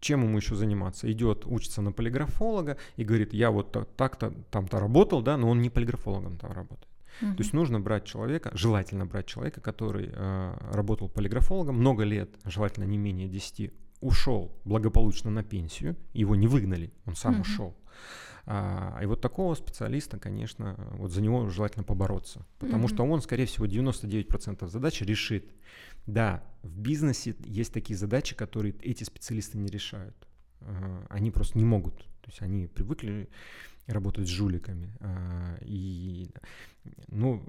чем 0.00 0.22
ему 0.24 0.36
еще 0.36 0.54
заниматься? 0.54 1.10
Идет, 1.10 1.44
учится 1.46 1.82
на 1.82 1.92
полиграфолога 1.92 2.76
и 2.96 3.04
говорит, 3.04 3.32
я 3.32 3.50
вот 3.50 3.72
так-то 3.96 4.32
там-то 4.50 4.78
работал, 4.78 5.22
да, 5.22 5.36
но 5.36 5.48
он 5.48 5.60
не 5.62 5.70
полиграфологом 5.70 6.38
там 6.38 6.52
работает. 6.52 6.88
Uh-huh. 7.20 7.34
То 7.34 7.42
есть 7.42 7.52
нужно 7.52 7.80
брать 7.80 8.04
человека, 8.04 8.50
желательно 8.54 9.06
брать 9.06 9.26
человека, 9.26 9.60
который 9.60 10.10
э, 10.12 10.56
работал 10.72 11.08
полиграфологом 11.08 11.76
много 11.76 12.04
лет, 12.04 12.30
желательно 12.44 12.84
не 12.84 12.98
менее 12.98 13.28
10, 13.28 13.72
ушел 14.00 14.52
благополучно 14.64 15.30
на 15.30 15.42
пенсию, 15.42 15.96
его 16.14 16.34
не 16.34 16.46
выгнали, 16.46 16.92
он 17.04 17.16
сам 17.16 17.36
uh-huh. 17.36 17.40
ушел. 17.42 17.76
А, 18.46 18.98
и 19.02 19.06
вот 19.06 19.20
такого 19.20 19.54
специалиста, 19.54 20.18
конечно, 20.18 20.76
вот 20.92 21.12
за 21.12 21.20
него 21.20 21.48
желательно 21.48 21.84
побороться, 21.84 22.46
потому 22.58 22.86
mm-hmm. 22.86 22.94
что 22.94 23.04
он, 23.04 23.22
скорее 23.22 23.46
всего, 23.46 23.66
99% 23.66 24.66
задач 24.68 25.00
решит. 25.02 25.52
Да, 26.06 26.42
в 26.62 26.78
бизнесе 26.78 27.36
есть 27.44 27.72
такие 27.72 27.96
задачи, 27.96 28.34
которые 28.34 28.74
эти 28.80 29.04
специалисты 29.04 29.58
не 29.58 29.68
решают. 29.68 30.16
э, 30.60 31.06
они 31.08 31.30
просто 31.30 31.58
не 31.58 31.64
могут. 31.64 31.98
То 31.98 32.28
есть 32.28 32.42
они 32.42 32.66
привыкли 32.66 33.28
работать 33.86 34.26
с 34.26 34.30
жуликами. 34.30 34.96
Э, 35.00 35.58
и, 35.62 36.30
ну, 37.08 37.44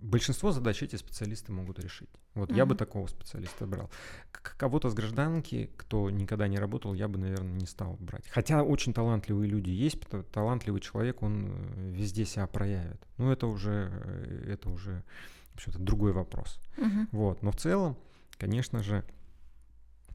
большинство 0.00 0.52
задач 0.52 0.82
эти 0.82 0.96
специалисты 0.96 1.52
могут 1.52 1.78
решить. 1.78 2.08
Вот 2.34 2.50
mm-hmm. 2.50 2.56
я 2.56 2.66
бы 2.66 2.74
такого 2.74 3.06
специалиста 3.06 3.66
брал. 3.66 3.90
К- 4.32 4.56
кого-то 4.56 4.88
с 4.90 4.94
гражданки, 4.94 5.70
кто 5.76 6.10
никогда 6.10 6.48
не 6.48 6.58
работал, 6.58 6.94
я 6.94 7.08
бы, 7.08 7.18
наверное, 7.18 7.60
не 7.60 7.66
стал 7.66 7.96
брать. 8.00 8.26
Хотя 8.28 8.62
очень 8.62 8.92
талантливые 8.92 9.48
люди 9.48 9.70
есть, 9.70 9.98
талантливый 10.32 10.80
человек, 10.80 11.22
он 11.22 11.52
э, 11.52 11.90
везде 11.90 12.24
себя 12.24 12.46
проявит. 12.46 13.00
Ну, 13.18 13.30
это 13.30 13.46
уже, 13.46 13.90
э, 13.92 14.52
это 14.52 14.70
уже 14.70 15.02
что-то 15.56 15.78
другой 15.78 16.12
вопрос. 16.12 16.58
Mm-hmm. 16.76 17.08
Вот. 17.12 17.42
Но 17.42 17.50
в 17.50 17.56
целом, 17.56 17.96
конечно 18.38 18.82
же, 18.82 19.04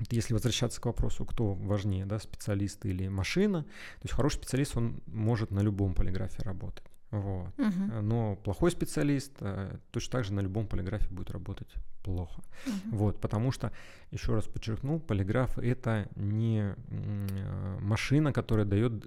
если 0.09 0.33
возвращаться 0.33 0.81
к 0.81 0.85
вопросу, 0.85 1.25
кто 1.25 1.53
важнее, 1.53 2.05
да, 2.05 2.19
специалист 2.19 2.85
или 2.85 3.07
машина, 3.07 3.63
то 3.63 4.03
есть 4.03 4.13
хороший 4.13 4.37
специалист, 4.37 4.75
он 4.75 5.01
может 5.05 5.51
на 5.51 5.59
любом 5.59 5.93
полиграфе 5.93 6.41
работать. 6.43 6.85
Вот. 7.19 7.57
Угу. 7.57 8.01
Но 8.01 8.35
плохой 8.35 8.71
специалист 8.71 9.31
э, 9.39 9.77
точно 9.91 10.11
так 10.11 10.25
же 10.25 10.33
на 10.33 10.41
любом 10.41 10.67
полиграфе 10.67 11.07
будет 11.09 11.31
работать 11.31 11.73
плохо. 12.03 12.41
Угу. 12.65 12.97
Вот, 12.97 13.21
потому 13.21 13.51
что, 13.51 13.71
еще 14.11 14.35
раз 14.35 14.45
подчеркну, 14.45 14.99
полиграф 14.99 15.57
это 15.57 16.09
не 16.15 16.75
э, 16.87 17.77
машина, 17.81 18.33
которая 18.33 18.65
дает 18.65 19.05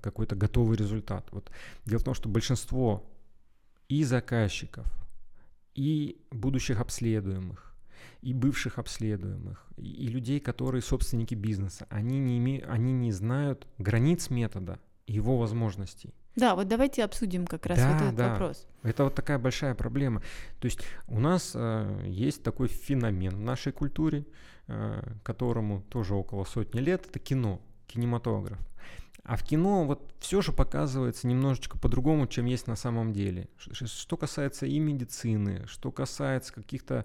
какой-то 0.00 0.36
готовый 0.36 0.76
результат. 0.76 1.28
Вот. 1.32 1.50
Дело 1.84 1.98
в 2.00 2.04
том, 2.04 2.14
что 2.14 2.28
большинство 2.28 3.04
и 3.88 4.04
заказчиков, 4.04 4.86
и 5.74 6.24
будущих 6.30 6.80
обследуемых, 6.80 7.74
и 8.20 8.32
бывших 8.32 8.78
обследуемых, 8.78 9.66
и, 9.76 10.06
и 10.06 10.08
людей, 10.08 10.40
которые 10.40 10.82
собственники 10.82 11.34
бизнеса, 11.34 11.86
они 11.90 12.18
не, 12.18 12.38
име, 12.38 12.64
они 12.68 12.92
не 12.92 13.12
знают 13.12 13.66
границ 13.78 14.30
метода 14.30 14.78
его 15.08 15.36
возможностей. 15.36 16.14
Да, 16.36 16.54
вот 16.54 16.68
давайте 16.68 17.04
обсудим 17.04 17.46
как 17.46 17.66
раз 17.66 17.78
да, 17.78 17.92
вот 17.92 18.02
этот 18.02 18.14
да. 18.14 18.30
вопрос. 18.30 18.66
Это 18.82 19.04
вот 19.04 19.14
такая 19.14 19.38
большая 19.38 19.74
проблема. 19.74 20.22
То 20.60 20.66
есть 20.66 20.80
у 21.08 21.18
нас 21.18 21.52
э, 21.54 22.02
есть 22.06 22.42
такой 22.42 22.68
феномен 22.68 23.36
в 23.36 23.40
нашей 23.40 23.72
культуре, 23.72 24.24
э, 24.68 25.02
которому 25.24 25.82
тоже 25.82 26.14
около 26.14 26.44
сотни 26.44 26.78
лет, 26.78 27.06
это 27.08 27.18
кино, 27.18 27.60
кинематограф. 27.88 28.58
А 29.24 29.36
в 29.36 29.42
кино 29.42 29.84
вот 29.84 30.14
все 30.20 30.40
же 30.40 30.52
показывается 30.52 31.26
немножечко 31.26 31.76
по-другому, 31.76 32.26
чем 32.28 32.46
есть 32.46 32.66
на 32.66 32.76
самом 32.76 33.12
деле. 33.12 33.48
Что 33.58 34.16
касается 34.16 34.64
и 34.64 34.78
медицины, 34.78 35.66
что 35.66 35.90
касается 35.90 36.52
каких-то 36.54 37.04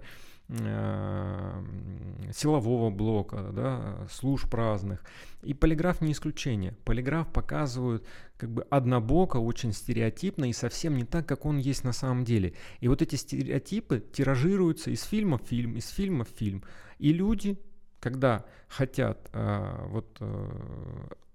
силового 2.34 2.90
блока, 2.90 3.50
да, 3.52 4.06
служб 4.10 4.52
разных. 4.54 5.04
И 5.42 5.54
полиграф 5.54 6.00
не 6.00 6.12
исключение. 6.12 6.72
Полиграф 6.84 7.32
показывает 7.32 8.04
как 8.36 8.50
бы 8.50 8.62
однобоко, 8.70 9.36
очень 9.36 9.72
стереотипно 9.72 10.46
и 10.46 10.52
совсем 10.52 10.96
не 10.96 11.04
так, 11.04 11.26
как 11.26 11.46
он 11.46 11.58
есть 11.58 11.84
на 11.84 11.92
самом 11.92 12.24
деле. 12.24 12.54
И 12.80 12.88
вот 12.88 13.02
эти 13.02 13.16
стереотипы 13.16 14.04
тиражируются 14.12 14.90
из 14.90 15.02
фильма 15.02 15.38
в 15.38 15.42
фильм, 15.42 15.76
из 15.76 15.88
фильма 15.88 16.24
в 16.24 16.28
фильм. 16.28 16.64
И 16.98 17.12
люди, 17.12 17.58
когда 18.00 18.44
хотят 18.68 19.28
э, 19.32 19.86
вот, 19.88 20.16
э, 20.20 20.50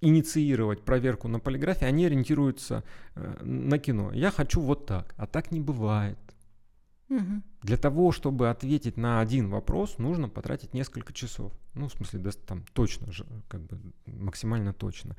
инициировать 0.01 0.83
проверку 0.83 1.27
на 1.27 1.39
полиграфе, 1.39 1.85
они 1.85 2.05
ориентируются 2.05 2.83
э, 3.15 3.43
на 3.43 3.79
кино. 3.79 4.11
Я 4.13 4.31
хочу 4.31 4.61
вот 4.61 4.85
так, 4.85 5.13
а 5.17 5.27
так 5.27 5.51
не 5.51 5.59
бывает. 5.59 6.17
Угу. 7.09 7.41
Для 7.63 7.77
того, 7.77 8.11
чтобы 8.11 8.49
ответить 8.49 8.97
на 8.97 9.19
один 9.19 9.49
вопрос, 9.49 9.97
нужно 9.97 10.29
потратить 10.29 10.73
несколько 10.73 11.11
часов. 11.11 11.51
Ну, 11.73 11.87
в 11.87 11.93
смысле, 11.93 12.19
да, 12.19 12.31
там 12.45 12.63
точно, 12.73 13.07
как 13.47 13.61
бы 13.61 13.79
максимально 14.05 14.73
точно, 14.73 15.15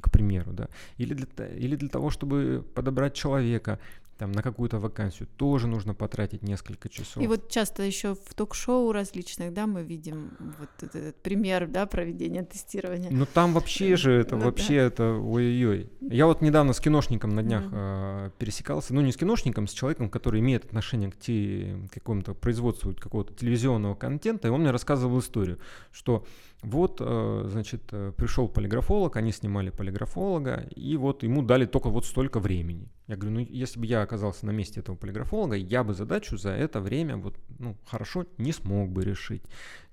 к 0.00 0.10
примеру, 0.10 0.52
да. 0.52 0.68
Или 0.98 1.14
для, 1.14 1.46
или 1.46 1.76
для 1.76 1.88
того, 1.88 2.10
чтобы 2.10 2.64
подобрать 2.74 3.14
человека, 3.14 3.78
там 4.20 4.32
на 4.32 4.42
какую-то 4.42 4.78
вакансию 4.78 5.26
тоже 5.36 5.66
нужно 5.66 5.94
потратить 5.94 6.42
несколько 6.42 6.90
часов. 6.90 7.22
И 7.22 7.26
вот 7.26 7.48
часто 7.48 7.82
еще 7.82 8.14
в 8.14 8.34
ток-шоу 8.34 8.92
различных, 8.92 9.54
да, 9.54 9.66
мы 9.66 9.82
видим 9.82 10.32
вот 10.58 10.68
этот 10.82 11.16
пример, 11.22 11.66
да, 11.66 11.86
проведения 11.86 12.42
тестирования. 12.42 13.10
Ну 13.10 13.24
там 13.24 13.54
вообще 13.54 13.96
же 14.02 14.12
это, 14.12 14.36
ну, 14.36 14.44
вообще 14.44 14.74
да. 14.74 14.82
это, 14.82 15.04
ой-ой-ой. 15.14 15.90
Я 16.02 16.26
вот 16.26 16.42
недавно 16.42 16.74
с 16.74 16.80
киношником 16.80 17.34
на 17.34 17.42
днях 17.42 17.64
mm-hmm. 17.64 18.26
э, 18.26 18.30
пересекался, 18.38 18.92
ну 18.92 19.00
не 19.00 19.10
с 19.10 19.16
киношником, 19.16 19.66
с 19.66 19.72
человеком, 19.72 20.10
который 20.10 20.40
имеет 20.40 20.66
отношение 20.66 21.10
к, 21.10 21.16
те, 21.16 21.78
к 21.90 21.94
какому-то 21.94 22.34
производству 22.34 22.94
какого-то 22.94 23.32
телевизионного 23.32 23.94
контента, 23.94 24.48
и 24.48 24.50
он 24.50 24.60
мне 24.60 24.70
рассказывал 24.70 25.18
историю, 25.20 25.60
что 25.92 26.26
вот, 26.62 26.98
э, 27.00 27.44
значит, 27.48 27.84
э, 27.92 28.12
пришел 28.14 28.48
полиграфолог, 28.48 29.16
они 29.16 29.32
снимали 29.32 29.70
полиграфолога, 29.70 30.68
и 30.76 30.98
вот 30.98 31.22
ему 31.22 31.42
дали 31.42 31.64
только 31.64 31.88
вот 31.88 32.04
столько 32.04 32.38
времени. 32.38 32.90
Я 33.10 33.16
говорю, 33.16 33.40
ну, 33.40 33.46
если 33.50 33.80
бы 33.80 33.86
я 33.86 34.02
оказался 34.02 34.46
на 34.46 34.52
месте 34.52 34.78
этого 34.78 34.94
полиграфолога, 34.94 35.56
я 35.56 35.82
бы 35.82 35.94
задачу 35.94 36.36
за 36.36 36.50
это 36.50 36.80
время 36.80 37.16
вот, 37.16 37.36
ну, 37.58 37.76
хорошо 37.84 38.24
не 38.38 38.52
смог 38.52 38.88
бы 38.92 39.02
решить. 39.02 39.42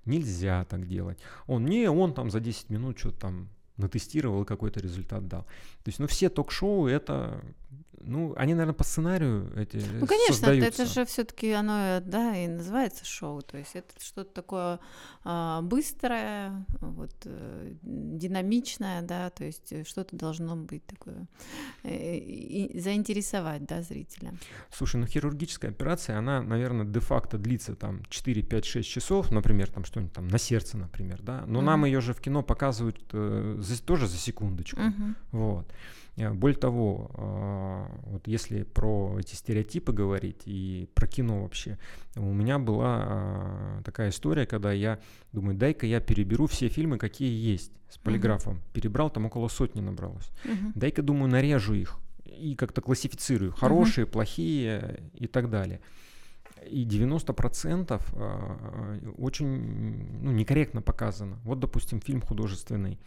Нельзя 0.05 0.65
так 0.65 0.88
делать. 0.88 1.17
Он, 1.47 1.65
не, 1.65 1.89
он 1.89 2.13
там 2.13 2.29
за 2.29 2.39
10 2.39 2.69
минут 2.69 3.00
что-то 3.00 3.21
там 3.21 3.50
натестировал 3.75 4.43
и 4.43 4.45
какой-то 4.45 4.79
результат 4.79 5.27
дал. 5.27 5.45
То 5.83 5.88
есть, 5.88 5.97
ну, 5.97 6.05
все 6.05 6.29
ток-шоу 6.29 6.86
это 6.86 7.43
ну, 8.01 8.33
они, 8.37 8.53
наверное, 8.53 8.73
по 8.73 8.83
сценарию 8.83 9.51
эти 9.55 9.77
Ну, 9.77 10.05
конечно, 10.05 10.33
создаются. 10.33 10.83
это 10.83 10.91
же 10.91 11.05
все-таки 11.05 11.51
оно, 11.51 11.99
да, 12.01 12.35
и 12.37 12.47
называется 12.47 13.05
шоу. 13.05 13.41
То 13.41 13.57
есть 13.57 13.75
это 13.75 13.93
что-то 13.99 14.33
такое 14.33 14.79
а, 15.23 15.61
быстрое, 15.61 16.65
вот, 16.79 17.13
э, 17.25 17.73
динамичное, 17.81 19.01
да, 19.01 19.29
то 19.29 19.43
есть 19.43 19.87
что-то 19.87 20.15
должно 20.15 20.55
быть 20.55 20.85
такое, 20.85 21.27
э, 21.83 22.17
и 22.17 22.79
заинтересовать, 22.79 23.65
да, 23.65 23.81
зрителя. 23.81 24.33
Слушай, 24.71 24.97
ну 24.97 25.07
хирургическая 25.07 25.71
операция, 25.71 26.17
она, 26.17 26.41
наверное, 26.41 26.85
де-факто 26.85 27.37
длится 27.37 27.75
там 27.75 28.05
4, 28.05 28.41
5, 28.43 28.65
6 28.65 28.89
часов, 28.89 29.31
например, 29.31 29.69
там 29.69 29.83
что-нибудь 29.83 30.13
там 30.13 30.27
на 30.27 30.37
сердце, 30.37 30.77
например, 30.77 31.21
да, 31.21 31.43
но 31.47 31.59
uh-huh. 31.59 31.65
нам 31.65 31.85
ее 31.85 32.01
же 32.01 32.13
в 32.13 32.21
кино 32.21 32.43
показывают 32.43 33.03
э, 33.11 33.57
за, 33.59 33.83
тоже 33.83 34.07
за 34.07 34.17
секундочку, 34.17 34.79
uh-huh. 34.79 35.15
вот. 35.31 35.67
Э, 36.17 36.31
более 36.33 36.57
того, 36.57 37.11
а, 37.13 37.87
вот 38.03 38.27
если 38.27 38.63
про 38.63 39.17
эти 39.20 39.36
стереотипы 39.36 39.91
говорить 39.91 40.41
и 40.46 40.89
про 40.94 41.08
кино 41.08 41.44
вообще, 41.44 41.77
у 42.15 42.34
меня 42.34 42.60
была 42.60 43.03
а, 43.08 43.82
такая 43.84 44.10
история, 44.10 44.46
когда 44.46 44.72
я 44.72 45.00
думаю, 45.32 45.58
дай-ка 45.58 45.86
я 45.86 46.00
переберу 46.00 46.48
все 46.48 46.67
фильмы, 46.70 46.98
какие 46.98 47.32
есть 47.32 47.72
с 47.89 47.98
полиграфом. 47.98 48.56
Uh-huh. 48.56 48.74
Перебрал, 48.74 49.10
там 49.10 49.25
около 49.25 49.48
сотни 49.48 49.82
набралось. 49.82 50.29
Uh-huh. 50.44 50.72
Дай-ка, 50.75 51.01
думаю, 51.01 51.29
нарежу 51.29 51.74
их 51.74 51.98
и 52.25 52.56
как-то 52.56 52.82
классифицирую. 52.82 53.53
Хорошие, 53.53 54.06
uh-huh. 54.06 54.12
плохие 54.12 55.03
и 55.13 55.27
так 55.27 55.50
далее. 55.50 55.82
И 56.65 56.86
90% 56.86 58.01
а, 58.13 59.00
очень 59.17 60.22
ну, 60.22 60.32
некорректно 60.32 60.82
показано. 60.82 61.39
Вот, 61.44 61.60
допустим, 61.60 62.01
фильм 62.01 62.22
художественный. 62.22 63.00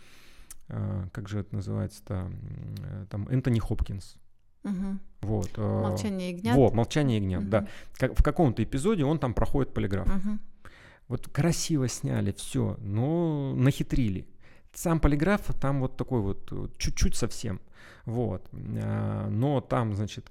А, 0.69 1.09
как 1.13 1.29
же 1.29 1.41
это 1.41 1.55
называется-то, 1.55 2.31
э, 2.79 3.07
там 3.11 3.29
Энтони 3.29 3.59
Хопкинс. 3.59 4.17
Угу. 4.65 4.99
Вот. 5.23 5.51
А, 5.57 5.83
молчание 5.83 6.31
ягнят. 6.31 6.57
Вот, 6.57 6.75
молчание 6.75 7.19
ягнят, 7.19 7.43
угу. 7.43 7.51
да. 7.51 7.67
Как, 7.97 8.19
в 8.19 8.23
каком-то 8.23 8.63
эпизоде 8.63 9.05
он 9.05 9.19
там 9.19 9.35
проходит 9.35 9.73
полиграф. 9.73 10.07
Угу. 10.07 10.39
Вот 11.09 11.29
красиво 11.29 11.89
сняли 11.89 12.33
все, 12.33 12.77
но 12.81 13.55
нахитрили. 13.55 14.27
Сам 14.73 15.01
полиграф 15.01 15.43
там 15.61 15.81
вот 15.81 15.97
такой 15.97 16.21
вот 16.21 16.79
чуть-чуть 16.79 17.17
совсем, 17.17 17.61
вот. 18.05 18.49
А, 18.53 19.29
но 19.29 19.61
там, 19.61 19.95
значит, 19.95 20.31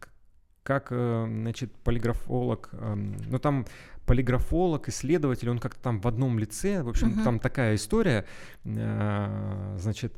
как, 0.64 0.88
э, 0.92 1.26
значит, 1.28 1.74
полиграфолог, 1.84 2.70
ну 2.72 3.40
там 3.40 3.66
полиграфолог, 4.06 4.90
исследователь, 4.90 5.50
он 5.50 5.60
как-то 5.60 5.82
там 5.82 6.00
в 6.00 6.08
одном 6.08 6.40
лице, 6.40 6.82
в 6.82 6.90
общем, 6.90 7.10
uh-huh. 7.10 7.24
там 7.24 7.40
такая 7.40 7.76
история, 7.76 8.26
э, 8.64 9.76
значит, 9.78 10.14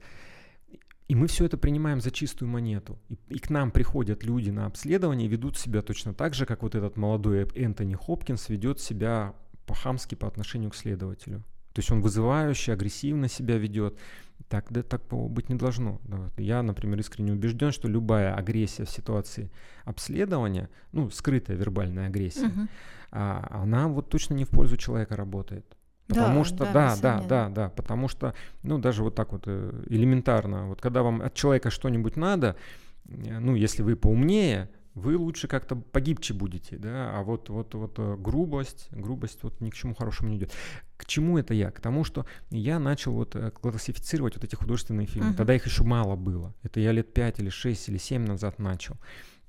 и 1.11 1.15
мы 1.15 1.27
все 1.27 1.43
это 1.43 1.57
принимаем 1.57 1.99
за 1.99 2.09
чистую 2.09 2.47
монету. 2.47 2.97
И, 3.09 3.17
и 3.27 3.39
к 3.39 3.49
нам 3.49 3.71
приходят 3.71 4.23
люди 4.23 4.49
на 4.49 4.65
обследование 4.65 5.27
и 5.27 5.29
ведут 5.29 5.57
себя 5.57 5.81
точно 5.81 6.13
так 6.13 6.33
же, 6.33 6.45
как 6.45 6.63
вот 6.63 6.73
этот 6.73 6.95
молодой 6.95 7.49
Энтони 7.53 7.95
Хопкинс 7.95 8.47
ведет 8.47 8.79
себя 8.79 9.35
по-хамски 9.65 10.15
по 10.15 10.25
отношению 10.25 10.69
к 10.69 10.75
следователю. 10.75 11.39
То 11.73 11.79
есть 11.79 11.91
он 11.91 12.01
вызывающе, 12.01 12.71
агрессивно 12.71 13.27
себя 13.27 13.57
ведет. 13.57 13.99
Так, 14.47 14.67
да, 14.69 14.83
так 14.83 15.01
быть 15.09 15.49
не 15.49 15.55
должно. 15.55 15.99
Я, 16.37 16.63
например, 16.63 16.97
искренне 17.01 17.33
убежден, 17.33 17.73
что 17.73 17.89
любая 17.89 18.33
агрессия 18.33 18.85
в 18.85 18.89
ситуации 18.89 19.51
обследования, 19.83 20.69
ну, 20.93 21.09
скрытая 21.09 21.57
вербальная 21.57 22.07
агрессия, 22.07 22.47
uh-huh 22.47 22.69
а 23.11 23.61
она 23.63 23.89
вот 23.89 24.09
точно 24.09 24.35
не 24.35 24.45
в 24.45 24.49
пользу 24.49 24.77
человека 24.77 25.17
работает. 25.17 25.65
Потому 26.07 26.39
да, 26.39 26.45
что, 26.45 26.57
да, 26.57 26.73
да, 26.73 26.95
да, 26.95 27.19
да, 27.27 27.49
да, 27.49 27.69
потому 27.69 28.07
что, 28.07 28.33
ну, 28.63 28.77
даже 28.77 29.03
вот 29.03 29.15
так 29.15 29.31
вот 29.31 29.43
э, 29.45 29.83
элементарно, 29.87 30.67
вот 30.67 30.81
когда 30.81 31.03
вам 31.03 31.21
от 31.21 31.33
человека 31.33 31.69
что-нибудь 31.69 32.17
надо, 32.17 32.57
э, 33.07 33.39
ну, 33.39 33.55
если 33.55 33.81
вы 33.81 33.95
поумнее, 33.95 34.69
вы 34.93 35.15
лучше 35.15 35.47
как-то 35.47 35.77
погибче 35.77 36.33
будете, 36.33 36.77
да, 36.77 37.17
а 37.17 37.23
вот, 37.23 37.47
вот, 37.49 37.73
вот 37.75 37.93
э, 37.97 38.17
грубость, 38.17 38.89
грубость 38.91 39.39
вот 39.43 39.61
ни 39.61 39.69
к 39.69 39.73
чему 39.73 39.95
хорошему 39.95 40.31
не 40.31 40.37
идет. 40.37 40.51
К 40.97 41.05
чему 41.05 41.37
это 41.37 41.53
я? 41.53 41.71
К 41.71 41.79
тому, 41.79 42.03
что 42.03 42.25
я 42.49 42.77
начал 42.77 43.13
вот 43.13 43.35
классифицировать 43.61 44.35
вот 44.35 44.43
эти 44.43 44.55
художественные 44.55 45.07
фильмы. 45.07 45.31
Uh-huh. 45.31 45.37
Тогда 45.37 45.55
их 45.55 45.65
еще 45.65 45.83
мало 45.83 46.17
было. 46.17 46.53
Это 46.61 46.81
я 46.81 46.91
лет 46.91 47.13
5 47.13 47.39
или 47.39 47.49
6 47.49 47.89
или 47.89 47.97
7 47.97 48.25
назад 48.25 48.59
начал. 48.59 48.97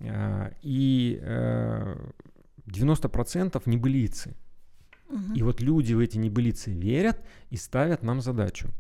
А, 0.01 0.53
и 0.63 1.21
90% 2.67 3.63
небылицы. 3.67 4.37
И 5.35 5.43
вот 5.43 5.61
люди 5.61 5.93
в 5.95 5.99
эти 5.99 6.19
небылицы 6.19 6.71
верят 6.71 7.21
и 7.51 7.57
ставят 7.57 8.03
нам 8.03 8.21
задачу. 8.21 8.71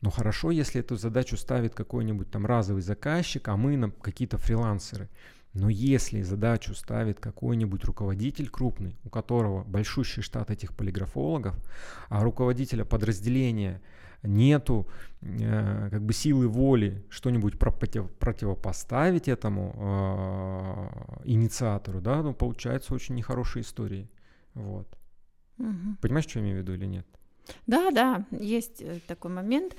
Но 0.00 0.10
хорошо, 0.10 0.50
если 0.50 0.80
эту 0.80 0.96
задачу 0.96 1.36
ставит 1.36 1.74
какой-нибудь 1.74 2.30
там 2.30 2.46
разовый 2.46 2.82
заказчик, 2.82 3.48
а 3.48 3.56
мы 3.56 3.76
на 3.76 3.90
какие-то 3.90 4.38
фрилансеры. 4.38 5.08
Но 5.54 5.68
если 5.68 6.22
задачу 6.22 6.74
ставит 6.74 7.20
какой-нибудь 7.20 7.84
руководитель 7.84 8.48
крупный, 8.48 8.96
у 9.04 9.08
которого 9.08 9.64
большущий 9.64 10.22
штат 10.22 10.50
этих 10.50 10.74
полиграфологов, 10.74 11.56
а 12.08 12.22
руководителя 12.22 12.84
подразделения 12.84 13.80
нету 14.22 14.86
э, 15.20 15.88
как 15.90 16.02
бы 16.02 16.12
силы 16.12 16.48
воли 16.48 17.04
что-нибудь 17.08 17.58
против, 17.58 18.10
противопоставить 18.18 19.28
этому 19.28 19.74
э, 21.24 21.28
инициатору, 21.28 22.00
да, 22.00 22.22
ну 22.22 22.34
получается 22.34 22.94
очень 22.94 23.14
нехорошие 23.14 23.62
истории. 23.62 24.08
Вот. 24.54 24.97
Угу. 25.58 25.96
Понимаешь, 26.00 26.26
что 26.26 26.38
я 26.38 26.44
имею 26.44 26.58
в 26.58 26.60
виду 26.62 26.74
или 26.74 26.86
нет? 26.86 27.06
Да, 27.66 27.90
да, 27.90 28.26
есть 28.30 28.82
э, 28.82 29.00
такой 29.06 29.30
момент. 29.30 29.76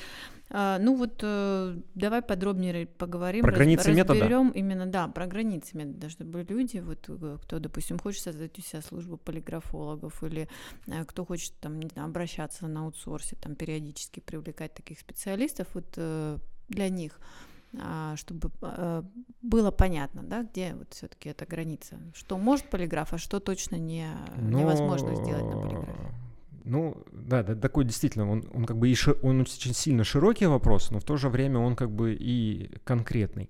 А, 0.50 0.80
ну 0.80 0.96
вот 0.96 1.20
э, 1.22 1.78
давай 1.94 2.22
подробнее 2.22 2.88
поговорим. 2.88 3.44
Про 3.44 3.52
границы 3.52 3.92
метода? 3.92 4.26
именно, 4.56 4.86
да, 4.88 5.08
про 5.08 5.28
границы 5.28 5.78
метода, 5.78 6.10
чтобы 6.10 6.46
люди, 6.48 6.80
вот 6.80 7.06
э, 7.08 7.38
кто, 7.44 7.60
допустим, 7.60 8.00
хочет 8.00 8.24
создать 8.24 8.58
у 8.58 8.62
себя 8.62 8.82
службу 8.82 9.18
полиграфологов 9.18 10.24
или 10.24 10.50
кто 11.08 11.26
хочет 11.26 11.54
там, 11.60 11.80
не 11.80 11.90
знаю, 11.90 12.08
обращаться 12.08 12.68
на 12.68 12.82
аутсорсе, 12.82 13.36
там 13.36 13.56
периодически 13.56 14.20
привлекать 14.20 14.74
таких 14.74 15.00
специалистов, 15.00 15.68
вот 15.74 15.98
для 16.70 16.90
них 16.90 17.20
чтобы 18.16 18.52
было 19.42 19.72
понятно, 19.72 20.24
да, 20.24 20.44
где 20.44 20.74
вот 20.74 20.94
все-таки 20.94 21.30
эта 21.30 21.46
граница, 21.46 22.00
что 22.14 22.38
может 22.38 22.70
полиграф, 22.70 23.14
а 23.14 23.18
что 23.18 23.40
точно 23.40 23.76
не, 23.76 24.08
Но... 24.38 24.60
невозможно 24.60 25.16
сделать 25.16 25.46
на 25.46 25.62
полиграфе. 25.62 26.14
Ну, 26.66 27.04
да, 27.12 27.42
да, 27.42 27.56
такой 27.56 27.86
действительно, 27.86 28.30
он, 28.30 28.46
он 28.54 28.66
как 28.66 28.78
бы 28.78 28.90
и 28.90 28.96
шир, 28.96 29.18
он 29.24 29.42
очень 29.42 29.74
сильно 29.74 30.04
широкий 30.04 30.46
вопрос, 30.46 30.92
но 30.92 31.00
в 31.00 31.04
то 31.04 31.18
же 31.18 31.30
время 31.30 31.60
он 31.60 31.76
как 31.76 31.92
бы 31.92 32.14
и 32.14 32.72
конкретный. 32.84 33.50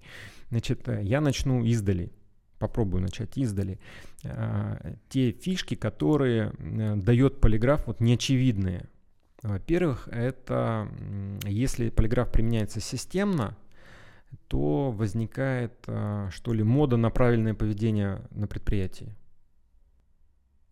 Значит, 0.50 0.88
э, 0.88 1.02
я 1.04 1.20
начну 1.20 1.64
издали, 1.64 2.12
попробую 2.60 3.02
начать 3.02 3.38
издали. 3.38 3.80
А, 4.24 4.96
те 5.10 5.32
фишки, 5.32 5.76
которые 5.76 6.54
а, 6.58 6.96
дает 6.96 7.42
полиграф, 7.42 7.88
вот 7.88 8.00
неочевидные. 8.00 8.88
Во-первых, 9.42 10.08
это 10.12 10.90
если 11.46 11.90
полиграф 11.90 12.32
применяется 12.32 12.82
системно, 12.82 13.58
то 14.48 14.92
возникает, 14.92 15.74
а, 15.88 16.30
что 16.32 16.54
ли, 16.54 16.64
мода 16.64 16.98
на 16.98 17.10
правильное 17.10 17.54
поведение 17.54 18.22
на 18.32 18.48
предприятии. 18.48 19.16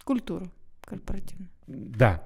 Культура 0.03 0.49
корпоративная. 0.81 1.49
Да, 1.67 2.23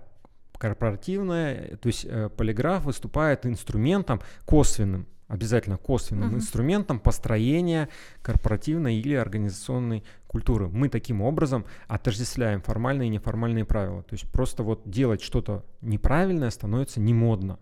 корпоративная, 0.53 1.77
то 1.77 1.87
есть 1.87 2.05
э, 2.05 2.29
полиграф 2.29 2.85
выступает 2.85 3.45
инструментом 3.47 4.21
косвенным, 4.45 5.07
обязательно 5.27 5.77
косвенным 5.77 6.31
uh-huh. 6.31 6.35
инструментом 6.35 6.99
построения 6.99 7.89
корпоративной 8.21 8.97
или 8.97 9.15
организационной 9.15 10.03
культуры. 10.27 10.69
Мы 10.69 10.89
таким 10.89 11.21
образом 11.21 11.65
отождествляем 11.87 12.61
формальные 12.61 13.07
и 13.07 13.11
неформальные 13.11 13.65
правила. 13.65 14.03
То 14.03 14.13
есть 14.13 14.31
просто 14.31 14.61
вот 14.61 14.83
делать 14.85 15.21
что-то 15.21 15.65
неправильное 15.81 16.51
становится 16.51 16.99
немодно. 16.99 17.57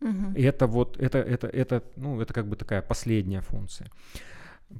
Uh-huh. 0.00 0.34
И 0.34 0.42
это 0.42 0.66
вот, 0.66 0.98
это, 0.98 1.18
это, 1.18 1.46
это, 1.46 1.82
ну, 1.96 2.20
это 2.20 2.32
как 2.32 2.46
бы 2.48 2.56
такая 2.56 2.82
последняя 2.82 3.40
функция 3.42 3.90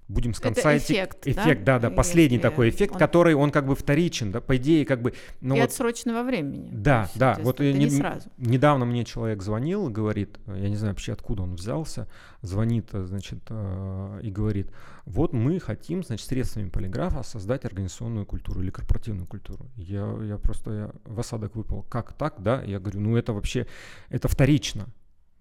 будем 0.09 0.35
с 0.35 0.41
конца 0.41 0.73
это 0.73 0.79
эффект. 0.79 1.27
Эффект, 1.27 1.65
да, 1.65 1.79
да, 1.79 1.89
да 1.89 1.95
последний 1.95 2.37
Если 2.37 2.49
такой 2.49 2.71
эффект, 2.71 2.93
он... 2.93 2.99
который 2.99 3.35
он 3.35 3.51
как 3.51 3.67
бы 3.67 3.75
вторичен, 3.75 4.31
да, 4.31 4.41
по 4.41 4.57
идее 4.57 4.85
как 4.85 5.03
бы. 5.03 5.15
Ну, 5.41 5.57
и 5.57 5.61
вот... 5.61 5.71
отсрочного 5.71 6.23
времени. 6.23 6.69
Да, 6.73 7.03
есть, 7.03 7.19
да, 7.19 7.37
вот 7.41 7.61
не, 7.61 7.73
не 7.73 7.91
сразу. 7.91 8.29
Недавно 8.39 8.85
мне 8.85 9.05
человек 9.05 9.43
звонил, 9.43 9.89
говорит, 9.89 10.39
я 10.47 10.69
не 10.69 10.77
знаю 10.77 10.95
вообще 10.95 11.13
откуда 11.13 11.43
он 11.43 11.55
взялся, 11.55 12.09
звонит, 12.43 12.91
значит, 12.93 13.41
э, 13.49 14.21
и 14.23 14.31
говорит, 14.31 14.71
вот 15.05 15.33
мы 15.33 15.59
хотим, 15.61 16.05
значит, 16.05 16.27
средствами 16.27 16.69
полиграфа 16.69 17.23
создать 17.23 17.65
организационную 17.65 18.27
культуру 18.27 18.63
или 18.63 18.71
корпоративную 18.71 19.27
культуру. 19.27 19.67
Я, 19.77 20.17
я 20.23 20.39
просто 20.39 20.71
я 20.71 20.91
в 21.05 21.19
осадок 21.19 21.57
выпал. 21.57 21.83
Как 21.83 22.13
так, 22.13 22.37
да? 22.39 22.63
Я 22.63 22.79
говорю, 22.79 23.01
ну 23.01 23.17
это 23.17 23.33
вообще, 23.33 23.67
это 24.09 24.29
вторично 24.29 24.87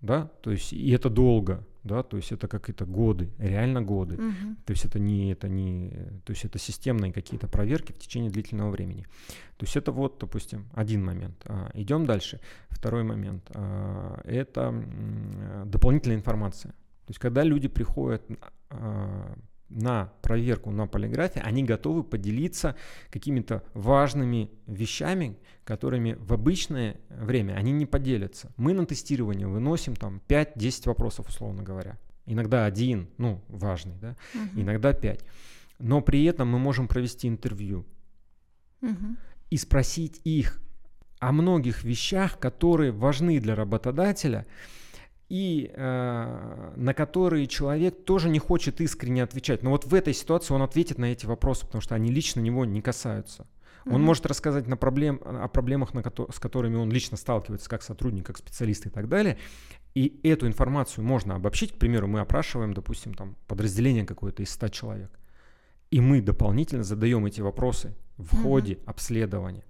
да, 0.02 0.30
то 0.42 0.52
есть 0.52 0.74
и 0.74 0.92
это 0.92 1.10
долго, 1.10 1.66
да, 1.84 2.04
то 2.04 2.18
есть 2.18 2.32
это 2.32 2.48
какие-то 2.48 2.86
годы, 2.86 3.30
реально 3.38 3.82
годы, 3.82 4.16
угу. 4.16 4.56
то 4.66 4.72
есть 4.72 4.86
это 4.86 5.00
не, 5.00 5.32
это 5.32 5.48
не, 5.48 5.90
то 6.26 6.32
есть 6.32 6.46
это 6.46 6.60
системные 6.60 7.12
какие-то 7.12 7.48
проверки 7.48 7.92
в 7.92 7.98
течение 7.98 8.32
длительного 8.32 8.70
времени. 8.70 9.06
То 9.58 9.66
есть 9.66 9.76
это 9.76 9.92
вот, 9.92 10.18
допустим, 10.20 10.68
один 10.74 11.04
момент. 11.04 11.36
А, 11.46 11.70
идем 11.74 12.06
дальше. 12.06 12.40
Второй 12.70 13.04
момент 13.04 13.50
а, 13.54 14.22
это 14.24 14.74
дополнительная 15.66 16.18
информация. 16.18 16.72
То 16.72 17.12
есть 17.12 17.20
когда 17.20 17.44
люди 17.44 17.68
приходят 17.68 18.24
а, 18.70 19.36
на 19.70 20.12
проверку 20.22 20.72
на 20.72 20.88
полиграфе, 20.88 21.42
они 21.42 21.64
готовы 21.64 22.04
поделиться 22.04 22.76
какими-то 23.12 23.64
важными 23.74 24.50
вещами, 24.66 25.38
которыми 25.64 26.14
в 26.20 26.34
обычное 26.34 27.00
время 27.10 27.54
они 27.54 27.72
не 27.72 27.86
поделятся. 27.86 28.52
Мы 28.58 28.74
на 28.74 28.86
тестирование 28.86 29.48
выносим 29.48 29.96
там 29.96 30.22
5-10 30.28 30.88
вопросов, 30.88 31.30
условно 31.30 31.64
говоря. 31.64 31.98
Иногда 32.26 32.66
один, 32.66 33.10
ну, 33.18 33.44
важный, 33.48 33.96
да, 34.00 34.16
угу. 34.34 34.62
иногда 34.62 34.94
5. 34.94 35.24
Но 35.80 36.02
при 36.02 36.26
этом 36.26 36.48
мы 36.50 36.60
можем 36.60 36.88
провести 36.88 37.28
интервью 37.28 37.86
угу. 38.82 39.16
и 39.50 39.58
спросить 39.58 40.22
их 40.24 40.62
о 41.20 41.32
многих 41.32 41.84
вещах, 41.84 42.40
которые 42.40 42.92
важны 42.92 43.40
для 43.40 43.56
работодателя, 43.56 44.46
и 45.30 45.72
э, 45.74 46.74
на 46.76 46.94
которые 46.96 47.46
человек 47.48 48.04
тоже 48.04 48.30
не 48.30 48.40
хочет 48.40 48.82
искренне 48.82 49.24
отвечать. 49.24 49.62
Но 49.62 49.70
вот 49.70 49.86
в 49.86 49.94
этой 49.94 50.14
ситуации 50.14 50.54
он 50.56 50.64
ответит 50.64 50.98
на 50.98 51.06
эти 51.06 51.28
вопросы, 51.28 51.66
потому 51.68 51.82
что 51.82 51.94
они 51.94 52.12
лично 52.12 52.40
него 52.40 52.66
не 52.66 52.82
касаются. 52.82 53.46
Он 53.86 53.94
mm-hmm. 53.94 53.98
может 54.00 54.26
рассказать 54.26 54.68
на 54.68 54.76
проблем, 54.76 55.22
о 55.24 55.48
проблемах, 55.48 55.94
на 55.94 56.04
ко- 56.04 56.32
с 56.32 56.40
которыми 56.40 56.76
он 56.76 56.92
лично 56.92 57.16
сталкивается, 57.16 57.70
как 57.70 57.84
сотрудник, 57.84 58.26
как 58.26 58.38
специалист 58.38 58.88
и 58.88 58.90
так 58.90 59.08
далее. 59.08 59.38
И 59.94 60.20
эту 60.24 60.48
информацию 60.48 61.04
можно 61.04 61.36
обобщить. 61.36 61.74
К 61.74 61.78
примеру, 61.78 62.08
мы 62.08 62.20
опрашиваем, 62.20 62.74
допустим, 62.74 63.14
там, 63.14 63.36
подразделение 63.48 64.06
какое-то 64.06 64.44
из 64.44 64.50
100 64.50 64.68
человек. 64.70 65.20
И 65.92 66.02
мы 66.02 66.22
дополнительно 66.22 66.84
задаем 66.84 67.26
эти 67.26 67.42
вопросы 67.42 67.96
в 68.18 68.34
mm-hmm. 68.34 68.44
ходе 68.44 68.80
обследования. 68.86 69.64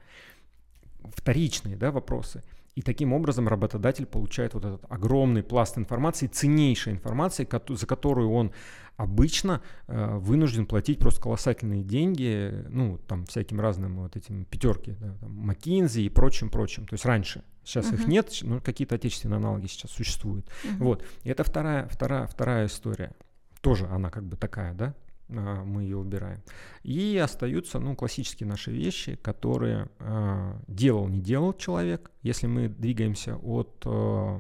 Вторичные 1.16 1.76
да, 1.76 1.92
вопросы. 1.92 2.44
И 2.76 2.82
таким 2.82 3.14
образом 3.14 3.48
работодатель 3.48 4.06
получает 4.06 4.54
вот 4.54 4.66
этот 4.66 4.86
огромный 4.90 5.44
пласт 5.44 5.78
информации, 5.78 6.28
ценнейшей 6.28 6.94
информации, 6.94 7.48
за 7.70 7.88
которую 7.88 8.32
он 8.32 8.52
обычно 8.96 9.62
э, 9.88 10.18
вынужден 10.18 10.66
платить 10.66 11.00
просто 11.00 11.22
колоссальные 11.22 11.84
деньги, 11.84 12.66
ну, 12.70 12.98
там, 13.08 13.26
всяким 13.26 13.62
разным 13.62 14.00
вот 14.00 14.18
этим 14.18 14.46
пятерки, 14.46 14.96
да, 15.00 15.16
там, 15.22 15.50
McKinsey 15.50 16.02
и 16.02 16.10
прочим-прочим. 16.10 16.86
То 16.86 16.96
есть 16.96 17.06
раньше. 17.06 17.44
Сейчас 17.64 17.92
uh-huh. 17.92 17.96
их 17.96 18.08
нет, 18.08 18.38
но 18.42 18.60
какие-то 18.60 18.96
отечественные 18.96 19.38
аналоги 19.38 19.68
сейчас 19.68 19.92
существуют. 19.92 20.46
Uh-huh. 20.48 20.78
Вот. 20.80 21.06
И 21.24 21.30
это 21.30 21.44
вторая, 21.44 21.88
вторая, 21.88 22.28
вторая 22.28 22.66
история. 22.66 23.14
Тоже 23.62 23.88
она 23.88 24.10
как 24.10 24.26
бы 24.26 24.36
такая, 24.36 24.74
да, 24.74 24.94
мы 25.30 25.84
ее 25.84 25.98
убираем. 25.98 26.42
И 26.84 27.18
остаются, 27.24 27.80
ну, 27.80 27.96
классические 27.96 28.50
наши 28.50 28.72
вещи, 28.72 29.16
которые 29.16 29.88
э, 30.00 30.54
делал, 30.68 31.08
не 31.08 31.22
делал 31.22 31.54
человек. 31.54 32.12
Если 32.24 32.48
мы 32.48 32.68
двигаемся 32.68 33.38
от 33.38 33.84
э, 33.86 34.40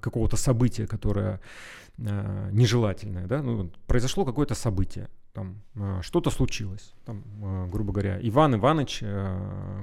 какого-то 0.00 0.36
события, 0.36 0.86
которое 0.86 1.40
нежелательное, 1.98 3.26
да, 3.26 3.42
ну, 3.42 3.70
произошло 3.86 4.24
какое-то 4.24 4.54
событие, 4.54 5.08
там 5.32 5.62
что-то 6.02 6.30
случилось, 6.30 6.94
там, 7.06 7.70
грубо 7.70 7.92
говоря, 7.92 8.18
Иван 8.20 8.56
Иванович, 8.56 9.02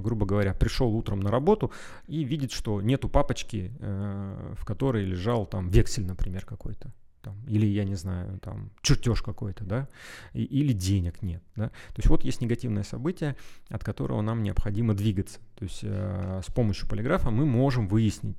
грубо 0.02 0.26
говоря, 0.26 0.54
пришел 0.54 0.94
утром 0.96 1.22
на 1.22 1.32
работу 1.32 1.72
и 2.08 2.24
видит, 2.24 2.52
что 2.52 2.82
нету 2.82 3.10
папочки, 3.10 3.72
в 3.80 4.64
которой 4.64 5.06
лежал 5.06 5.48
там 5.48 5.70
вексель, 5.70 6.06
например, 6.06 6.46
какой-то 6.46 6.92
там, 7.24 7.36
или, 7.48 7.66
я 7.66 7.86
не 7.86 7.96
знаю, 7.96 8.40
там, 8.40 8.70
чертеж 8.82 9.22
какой-то, 9.22 9.64
да, 9.64 9.88
и, 10.34 10.44
или 10.44 10.74
денег 10.74 11.22
нет, 11.22 11.42
да. 11.56 11.70
То 11.70 11.98
есть 11.98 12.10
вот 12.10 12.24
есть 12.24 12.42
негативное 12.42 12.84
событие, 12.84 13.36
от 13.70 13.84
которого 13.84 14.22
нам 14.22 14.44
необходимо 14.44 14.94
двигаться. 14.94 15.40
То 15.56 15.64
есть 15.64 15.80
э, 15.84 16.42
с 16.46 16.52
помощью 16.52 16.88
полиграфа 16.88 17.32
мы 17.32 17.46
можем 17.46 17.88
выяснить, 17.88 18.38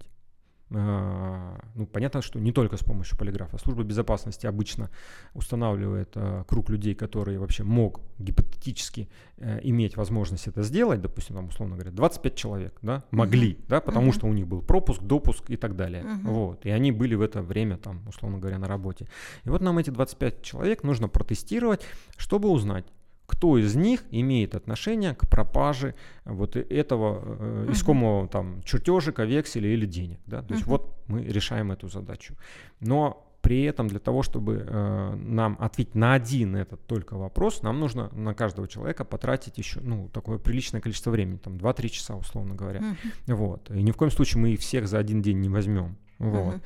Ну, 0.75 1.87
понятно, 1.87 2.23
что 2.23 2.41
не 2.41 2.53
только 2.53 2.77
с 2.77 2.85
помощью 2.85 3.17
полиграфа. 3.17 3.59
Служба 3.59 3.83
безопасности 3.83 4.47
обычно 4.47 4.91
устанавливает 5.35 6.11
э, 6.15 6.45
круг 6.49 6.71
людей, 6.71 6.95
которые 6.95 7.39
вообще 7.39 7.65
мог 7.65 8.01
гипотетически 8.19 9.09
э, 9.39 9.61
иметь 9.63 9.97
возможность 9.97 10.47
это 10.47 10.63
сделать, 10.63 11.01
допустим, 11.01 11.37
там, 11.37 11.49
условно 11.49 11.77
говоря, 11.77 11.91
25 11.91 12.35
человек, 12.35 12.79
да, 12.83 13.05
могли, 13.11 13.53
uh-huh. 13.53 13.65
да, 13.69 13.81
потому 13.81 14.11
uh-huh. 14.11 14.15
что 14.15 14.27
у 14.27 14.33
них 14.33 14.47
был 14.47 14.63
пропуск, 14.63 15.03
допуск 15.03 15.51
и 15.51 15.57
так 15.57 15.77
далее. 15.77 16.03
Uh-huh. 16.03 16.21
Вот. 16.25 16.67
И 16.67 16.71
они 16.71 16.93
были 16.93 17.15
в 17.15 17.23
это 17.23 17.43
время, 17.43 17.77
там, 17.77 18.03
условно 18.09 18.39
говоря, 18.39 18.59
на 18.59 18.67
работе. 18.67 19.07
И 19.45 19.51
вот 19.51 19.61
нам 19.61 19.79
эти 19.79 19.91
25 19.91 20.43
человек 20.43 20.83
нужно 20.83 21.09
протестировать, 21.09 21.83
чтобы 22.17 22.49
узнать, 22.49 22.85
кто 23.27 23.59
из 23.59 23.75
них 23.75 24.05
имеет 24.11 24.55
отношение 24.55 25.15
к 25.15 25.29
пропаже 25.29 25.95
вот 26.25 26.57
этого 26.57 27.23
э, 27.25 27.69
искомого 27.71 28.29
там 28.29 28.63
чертежика, 28.63 29.25
векселя 29.25 29.69
или 29.69 29.87
денег. 29.87 30.21
Да? 30.27 30.43
То 30.43 30.49
uh-huh. 30.49 30.57
есть 30.57 30.67
вот 30.67 30.95
мы 31.09 31.25
решаем 31.25 31.73
эту 31.73 31.89
задачу. 31.89 32.37
Но 32.81 33.27
при 33.41 33.63
этом 33.65 33.89
для 33.89 33.99
того, 33.99 34.23
чтобы 34.23 34.65
э, 34.67 35.15
нам 35.17 35.57
ответить 35.59 35.95
на 35.95 36.15
один 36.15 36.57
этот 36.57 36.87
только 36.87 37.17
вопрос, 37.17 37.63
нам 37.63 37.81
нужно 37.81 38.11
на 38.13 38.35
каждого 38.35 38.69
человека 38.69 39.05
потратить 39.05 39.59
еще 39.59 39.81
ну, 39.81 40.09
такое 40.09 40.39
приличное 40.39 40.81
количество 40.81 41.11
времени, 41.11 41.39
там 41.39 41.57
2-3 41.57 41.89
часа, 41.89 42.17
условно 42.17 42.55
говоря. 42.55 42.81
Uh-huh. 42.81 43.35
Вот. 43.35 43.71
И 43.71 43.83
ни 43.83 43.91
в 43.91 43.97
коем 43.97 44.11
случае 44.11 44.43
мы 44.43 44.51
их 44.51 44.61
всех 44.61 44.87
за 44.87 44.99
один 44.99 45.23
день 45.23 45.41
не 45.41 45.49
возьмем. 45.49 45.97
Вот. 46.19 46.57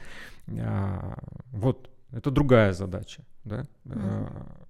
Uh-huh. 0.47 0.61
А, 0.61 1.19
вот 1.53 1.91
это 2.11 2.31
другая 2.31 2.73
задача. 2.73 3.23
Да? 3.45 3.61
Uh-huh. 3.85 3.95
А, 3.95 4.67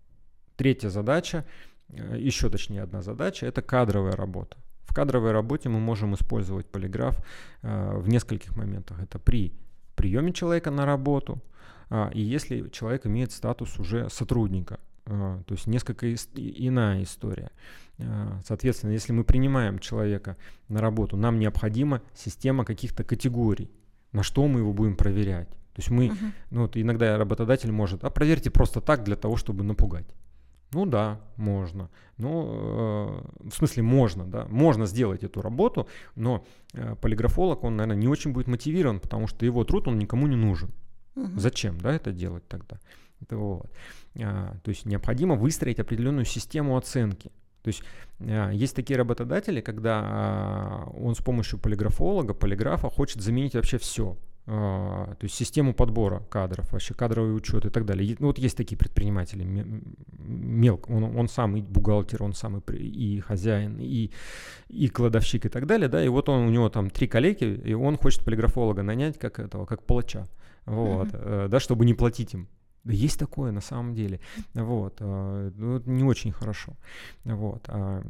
третья 0.56 0.90
задача 0.90 1.44
Э, 1.44 1.67
еще 1.88 2.50
точнее 2.50 2.82
одна 2.82 3.02
задача, 3.02 3.46
это 3.46 3.62
кадровая 3.62 4.12
работа. 4.12 4.56
В 4.88 4.94
кадровой 4.94 5.32
работе 5.32 5.68
мы 5.68 5.80
можем 5.80 6.14
использовать 6.14 6.66
полиграф 6.66 7.16
э, 7.62 7.98
в 7.98 8.08
нескольких 8.08 8.56
моментах. 8.56 8.98
Это 9.00 9.18
при 9.18 9.52
приеме 9.94 10.32
человека 10.32 10.70
на 10.70 10.86
работу, 10.86 11.42
э, 11.90 12.10
и 12.14 12.22
если 12.22 12.68
человек 12.70 13.06
имеет 13.06 13.32
статус 13.32 13.78
уже 13.78 14.08
сотрудника, 14.08 14.80
э, 15.06 15.42
то 15.46 15.54
есть 15.54 15.66
несколько 15.66 16.10
иная 16.12 17.02
история. 17.02 17.50
Э, 17.98 18.40
соответственно, 18.46 18.92
если 18.92 19.12
мы 19.12 19.24
принимаем 19.24 19.78
человека 19.78 20.36
на 20.68 20.80
работу, 20.80 21.16
нам 21.16 21.38
необходима 21.38 22.00
система 22.14 22.64
каких-то 22.64 23.04
категорий, 23.04 23.70
на 24.12 24.22
что 24.22 24.46
мы 24.48 24.60
его 24.60 24.72
будем 24.72 24.96
проверять. 24.96 25.48
То 25.48 25.80
есть 25.80 25.90
мы, 25.90 26.06
uh-huh. 26.06 26.32
ну 26.50 26.62
вот 26.62 26.76
иногда 26.76 27.16
работодатель 27.18 27.70
может, 27.70 28.04
а 28.04 28.10
проверьте 28.10 28.50
просто 28.50 28.80
так 28.80 29.04
для 29.04 29.16
того, 29.16 29.36
чтобы 29.36 29.64
напугать. 29.64 30.06
Ну 30.72 30.84
да, 30.86 31.20
можно. 31.36 31.88
Ну, 32.18 33.22
э, 33.44 33.48
в 33.48 33.54
смысле, 33.54 33.82
можно, 33.82 34.24
да. 34.26 34.46
Можно 34.50 34.86
сделать 34.86 35.24
эту 35.24 35.40
работу, 35.40 35.88
но 36.14 36.44
э, 36.74 36.94
полиграфолог, 37.00 37.64
он, 37.64 37.76
наверное, 37.76 38.00
не 38.00 38.08
очень 38.08 38.32
будет 38.32 38.48
мотивирован, 38.48 39.00
потому 39.00 39.28
что 39.28 39.46
его 39.46 39.64
труд, 39.64 39.88
он 39.88 39.98
никому 39.98 40.26
не 40.26 40.36
нужен. 40.36 40.70
Угу. 41.16 41.38
Зачем, 41.38 41.78
да, 41.78 41.94
это 41.94 42.12
делать 42.12 42.46
тогда? 42.48 42.78
Это 43.20 43.36
вот. 43.36 43.70
А, 44.20 44.56
то 44.62 44.68
есть 44.68 44.84
необходимо 44.84 45.34
выстроить 45.34 45.80
определенную 45.80 46.24
систему 46.24 46.76
оценки. 46.76 47.30
То 47.62 47.68
есть 47.68 47.82
а, 48.20 48.50
есть 48.50 48.76
такие 48.76 48.96
работодатели, 48.96 49.60
когда 49.60 50.00
а, 50.02 50.90
он 50.96 51.14
с 51.14 51.18
помощью 51.18 51.58
полиграфолога, 51.58 52.34
полиграфа 52.34 52.88
хочет 52.90 53.22
заменить 53.22 53.54
вообще 53.54 53.78
все. 53.78 54.16
А, 54.50 55.14
то 55.14 55.24
есть 55.24 55.34
систему 55.34 55.74
подбора 55.74 56.22
кадров, 56.30 56.72
вообще 56.72 56.94
кадровый 56.94 57.36
учет 57.36 57.66
и 57.66 57.68
так 57.68 57.84
далее. 57.84 58.16
Ну, 58.18 58.28
вот 58.28 58.38
есть 58.38 58.56
такие 58.56 58.78
предприниматели, 58.78 59.44
мелко, 59.44 60.90
он, 60.90 61.04
он 61.04 61.28
сам 61.28 61.54
и 61.56 61.60
бухгалтер, 61.60 62.22
он 62.22 62.32
сам 62.32 62.58
и, 62.58 62.72
и 62.72 63.20
хозяин, 63.20 63.76
и, 63.78 64.10
и 64.68 64.88
кладовщик 64.88 65.44
и 65.44 65.48
так 65.50 65.66
далее, 65.66 65.88
да, 65.88 66.02
и 66.02 66.08
вот 66.08 66.30
он, 66.30 66.46
у 66.46 66.50
него 66.50 66.70
там 66.70 66.88
три 66.88 67.06
коллеги, 67.06 67.60
и 67.62 67.74
он 67.74 67.98
хочет 67.98 68.24
полиграфолога 68.24 68.82
нанять 68.82 69.18
как 69.18 69.38
этого, 69.38 69.66
как 69.66 69.82
палача, 69.82 70.26
вот, 70.64 71.08
mm-hmm. 71.08 71.48
да, 71.48 71.60
чтобы 71.60 71.84
не 71.84 71.92
платить 71.92 72.32
им. 72.32 72.48
Есть 72.84 73.18
такое 73.18 73.52
на 73.52 73.60
самом 73.60 73.94
деле. 73.94 74.20
Вот. 74.54 74.96
Э, 75.00 75.50
ну, 75.54 75.82
не 75.86 76.04
очень 76.04 76.32
хорошо. 76.32 76.76
Вот. 77.24 77.64
А, 77.68 78.02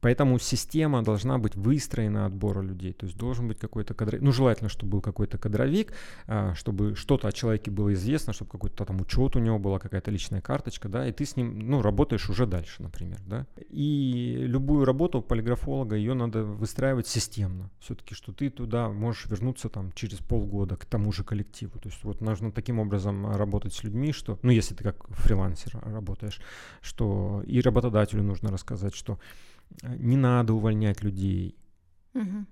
поэтому 0.00 0.38
система 0.38 1.02
должна 1.02 1.38
быть 1.38 1.56
выстроена 1.56 2.26
отбора 2.26 2.60
людей. 2.60 2.92
То 2.92 3.06
есть 3.06 3.18
должен 3.18 3.48
быть 3.48 3.58
какой-то 3.58 3.94
кадровик. 3.94 4.22
Ну, 4.22 4.32
желательно, 4.32 4.68
чтобы 4.68 4.92
был 4.92 5.00
какой-то 5.00 5.38
кадровик, 5.38 5.92
а, 6.26 6.54
чтобы 6.54 6.94
что-то 6.94 7.28
о 7.28 7.32
человеке 7.32 7.70
было 7.70 7.92
известно, 7.94 8.32
чтобы 8.32 8.50
какой-то 8.50 8.84
там 8.84 9.00
учет 9.00 9.36
у 9.36 9.38
него 9.40 9.58
была, 9.58 9.78
какая-то 9.78 10.10
личная 10.10 10.40
карточка, 10.40 10.88
да, 10.88 11.08
и 11.08 11.12
ты 11.12 11.24
с 11.24 11.36
ним, 11.36 11.58
ну, 11.58 11.82
работаешь 11.82 12.30
уже 12.30 12.46
дальше, 12.46 12.82
например, 12.82 13.18
да. 13.26 13.46
И 13.70 14.36
любую 14.46 14.84
работу 14.84 15.22
полиграфолога, 15.22 15.96
ее 15.96 16.14
надо 16.14 16.44
выстраивать 16.44 17.06
системно. 17.06 17.70
Все-таки, 17.80 18.14
что 18.14 18.32
ты 18.32 18.50
туда 18.50 18.90
можешь 18.90 19.26
вернуться 19.26 19.68
там 19.68 19.92
через 19.92 20.18
полгода 20.18 20.76
к 20.76 20.84
тому 20.84 21.12
же 21.12 21.24
коллективу. 21.24 21.78
То 21.78 21.88
есть 21.88 22.04
вот 22.04 22.20
нужно 22.20 22.52
таким 22.52 22.78
образом 22.78 23.30
работать 23.32 23.53
работать 23.54 23.74
с 23.74 23.84
людьми, 23.84 24.12
что, 24.12 24.38
ну, 24.42 24.50
если 24.50 24.74
ты 24.74 24.84
как 24.84 25.06
фрилансер 25.10 25.78
работаешь, 25.84 26.40
что 26.82 27.42
и 27.46 27.60
работодателю 27.60 28.22
нужно 28.22 28.50
рассказать, 28.50 28.94
что 28.94 29.18
э, 29.82 29.96
не 29.98 30.16
надо 30.16 30.52
увольнять 30.52 31.04
людей. 31.04 31.54
Угу. 32.14 32.46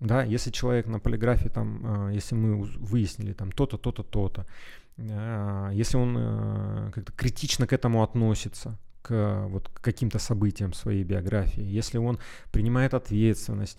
Да, 0.00 0.22
если 0.24 0.52
человек 0.52 0.86
на 0.86 1.00
полиграфе 1.00 1.48
там, 1.48 2.10
э, 2.10 2.14
если 2.14 2.36
мы 2.36 2.62
выяснили 2.64 3.32
там 3.32 3.50
то-то, 3.50 3.76
то-то, 3.76 4.02
то-то, 4.02 4.46
э, 4.98 5.70
если 5.74 5.98
он 5.98 6.92
как-то 6.92 7.12
критично 7.12 7.66
к 7.66 7.72
этому 7.72 8.02
относится, 8.02 8.78
к 9.02 9.46
вот 9.48 9.68
к 9.68 9.80
каким-то 9.80 10.18
событиям 10.18 10.72
своей 10.72 11.04
биографии, 11.04 11.78
если 11.78 11.98
он 11.98 12.18
принимает 12.52 12.94
ответственность, 12.94 13.78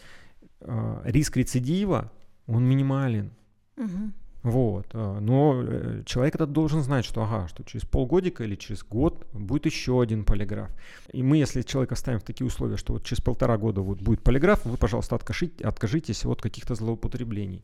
риск 1.06 1.38
рецидива, 1.38 2.12
он 2.48 2.64
минимален. 2.64 3.32
Угу. 3.78 4.12
Вот. 4.48 4.88
А, 4.94 5.20
но 5.20 5.62
э, 5.62 6.04
человек 6.06 6.36
этот 6.36 6.54
должен 6.54 6.82
знать, 6.82 7.04
что 7.04 7.22
ага, 7.22 7.50
что 7.50 7.64
через 7.64 7.86
полгодика 7.86 8.46
или 8.46 8.56
через 8.56 8.82
год 8.84 9.28
будет 9.34 9.66
еще 9.66 10.02
один 10.02 10.24
полиграф. 10.24 10.70
И 11.12 11.22
мы, 11.22 11.38
если 11.38 11.64
человека 11.64 11.96
ставим 11.96 12.20
в 12.20 12.24
такие 12.24 12.48
условия, 12.48 12.78
что 12.78 12.94
вот 12.94 13.04
через 13.04 13.22
полтора 13.22 13.58
года 13.58 13.82
вот 13.82 14.02
будет 14.02 14.24
полиграф, 14.24 14.64
вы, 14.66 14.78
пожалуйста, 14.78 15.16
откажите, 15.16 15.66
откажитесь 15.66 16.26
от 16.26 16.42
каких-то 16.42 16.76
злоупотреблений. 16.76 17.64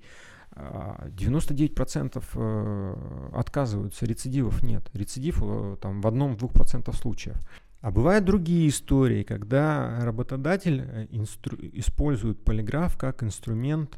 99% 0.55 2.23
а, 2.35 3.31
э, 3.33 3.39
отказываются, 3.39 4.05
рецидивов 4.05 4.61
нет. 4.61 4.83
Рецидив 4.93 5.41
э, 5.41 5.77
там 5.81 6.01
в 6.01 6.07
одном-двух 6.07 6.51
процентов 6.51 6.97
случаев. 6.97 7.37
А 7.79 7.91
бывают 7.91 8.25
другие 8.25 8.67
истории, 8.67 9.23
когда 9.23 10.01
работодатель 10.03 11.07
инстру- 11.11 11.57
использует 11.73 12.43
полиграф 12.43 12.97
как 12.97 13.23
инструмент 13.23 13.97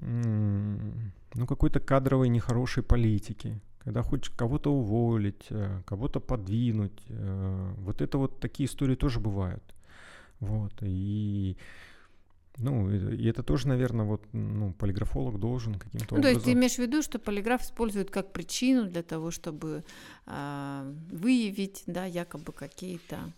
ну, 0.00 1.46
какой-то 1.46 1.80
кадровой 1.80 2.28
нехорошей 2.28 2.82
политики, 2.82 3.60
когда 3.78 4.02
хочешь 4.02 4.30
кого-то 4.30 4.72
уволить, 4.72 5.46
э, 5.50 5.82
кого-то 5.86 6.20
подвинуть. 6.20 7.00
Э, 7.08 7.74
вот 7.78 8.00
это 8.00 8.18
вот 8.18 8.40
такие 8.40 8.66
истории 8.66 8.94
тоже 8.94 9.20
бывают. 9.20 9.62
Вот, 10.40 10.72
и 10.82 11.56
ну, 12.58 12.90
и 12.90 13.28
это 13.28 13.42
тоже, 13.42 13.68
наверное, 13.68 14.04
вот, 14.04 14.22
ну, 14.32 14.72
полиграфолог 14.72 15.38
должен 15.38 15.74
каким-то 15.74 16.14
ну, 16.14 16.18
образом... 16.18 16.22
То 16.22 16.28
есть 16.28 16.44
ты 16.44 16.52
имеешь 16.52 16.74
в 16.74 16.78
виду, 16.78 17.02
что 17.02 17.20
полиграф 17.20 17.62
использует 17.62 18.10
как 18.10 18.32
причину 18.32 18.88
для 18.90 19.02
того, 19.02 19.30
чтобы 19.30 19.84
э, 20.26 20.94
выявить, 21.12 21.84
да, 21.86 22.04
якобы 22.04 22.52
какие-то 22.52 23.32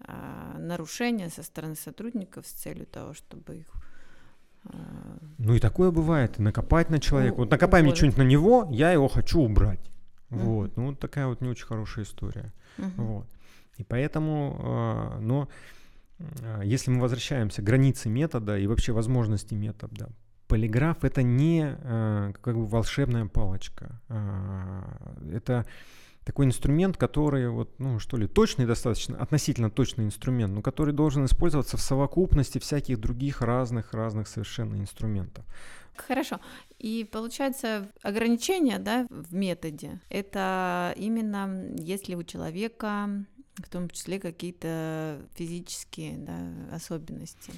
э, 0.00 0.58
нарушения 0.58 1.30
со 1.30 1.44
стороны 1.44 1.76
сотрудников 1.76 2.46
с 2.46 2.50
целью 2.50 2.86
того, 2.86 3.14
чтобы 3.14 3.58
их 3.58 3.87
ну 5.38 5.54
и 5.54 5.60
такое 5.60 5.90
бывает, 5.90 6.38
накопать 6.38 6.90
на 6.90 7.00
человека. 7.00 7.36
Ну, 7.36 7.42
вот 7.42 7.50
накопай 7.50 7.82
мне 7.82 7.94
что-нибудь 7.94 8.18
на 8.18 8.22
него, 8.22 8.68
я 8.70 8.92
его 8.92 9.08
хочу 9.08 9.40
убрать. 9.40 9.80
Uh-huh. 10.30 10.38
Вот, 10.38 10.76
ну 10.76 10.86
вот 10.88 10.98
такая 10.98 11.26
вот 11.26 11.40
не 11.40 11.48
очень 11.48 11.66
хорошая 11.66 12.04
история. 12.04 12.52
Uh-huh. 12.76 12.90
Вот. 12.96 13.26
И 13.78 13.84
поэтому, 13.84 15.16
э, 15.16 15.20
но 15.20 15.48
э, 16.18 16.62
если 16.64 16.90
мы 16.90 17.00
возвращаемся 17.00 17.62
к 17.62 17.64
границе 17.64 18.08
метода 18.08 18.58
и 18.58 18.66
вообще 18.66 18.92
возможности 18.92 19.54
метода, 19.54 20.10
полиграф 20.48 21.04
это 21.04 21.22
не 21.22 21.76
э, 21.78 22.32
как 22.42 22.56
бы 22.56 22.66
волшебная 22.66 23.26
палочка. 23.26 24.00
Это 25.32 25.64
такой 26.28 26.44
инструмент, 26.44 26.98
который 26.98 27.48
вот, 27.48 27.70
ну 27.78 27.98
что 27.98 28.18
ли, 28.18 28.26
точный 28.26 28.66
достаточно, 28.66 29.16
относительно 29.16 29.70
точный 29.70 30.04
инструмент, 30.04 30.54
но 30.54 30.60
который 30.60 30.92
должен 30.92 31.24
использоваться 31.24 31.78
в 31.78 31.80
совокупности 31.80 32.58
всяких 32.58 33.00
других 33.00 33.40
разных 33.40 33.94
разных 33.94 34.28
совершенно 34.28 34.76
инструментов. 34.76 35.46
Хорошо. 35.96 36.38
И 36.78 37.08
получается 37.10 37.88
ограничение, 38.02 38.78
да, 38.78 39.06
в 39.08 39.34
методе. 39.34 40.00
Это 40.10 40.92
именно 40.98 41.72
если 41.78 42.14
у 42.14 42.22
человека 42.22 43.24
в 43.56 43.68
том 43.70 43.88
числе 43.88 44.20
какие-то 44.20 45.22
физические 45.34 46.18
да, 46.18 46.36
особенности 46.76 47.52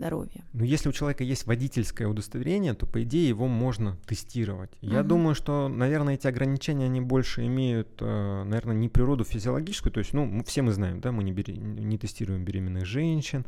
здоровья. 0.00 0.44
Но 0.52 0.64
если 0.64 0.88
у 0.88 0.92
человека 0.92 1.24
есть 1.24 1.46
водительское 1.46 2.08
удостоверение, 2.08 2.74
то, 2.74 2.86
по 2.86 3.02
идее, 3.02 3.28
его 3.28 3.46
можно 3.46 3.96
тестировать. 4.06 4.70
Я 4.80 5.00
угу. 5.00 5.08
думаю, 5.08 5.34
что, 5.34 5.68
наверное, 5.68 6.14
эти 6.14 6.26
ограничения, 6.26 6.86
они 6.86 7.00
больше 7.00 7.46
имеют, 7.46 7.88
э, 8.00 8.44
наверное, 8.44 8.76
не 8.76 8.88
природу 8.88 9.24
физиологическую, 9.24 9.92
то 9.92 10.00
есть, 10.00 10.14
ну, 10.14 10.42
все 10.44 10.62
мы 10.62 10.72
знаем, 10.72 11.00
да, 11.00 11.12
мы 11.12 11.22
не, 11.22 11.32
бери, 11.32 11.56
не 11.56 11.98
тестируем 11.98 12.44
беременных 12.44 12.86
женщин, 12.86 13.44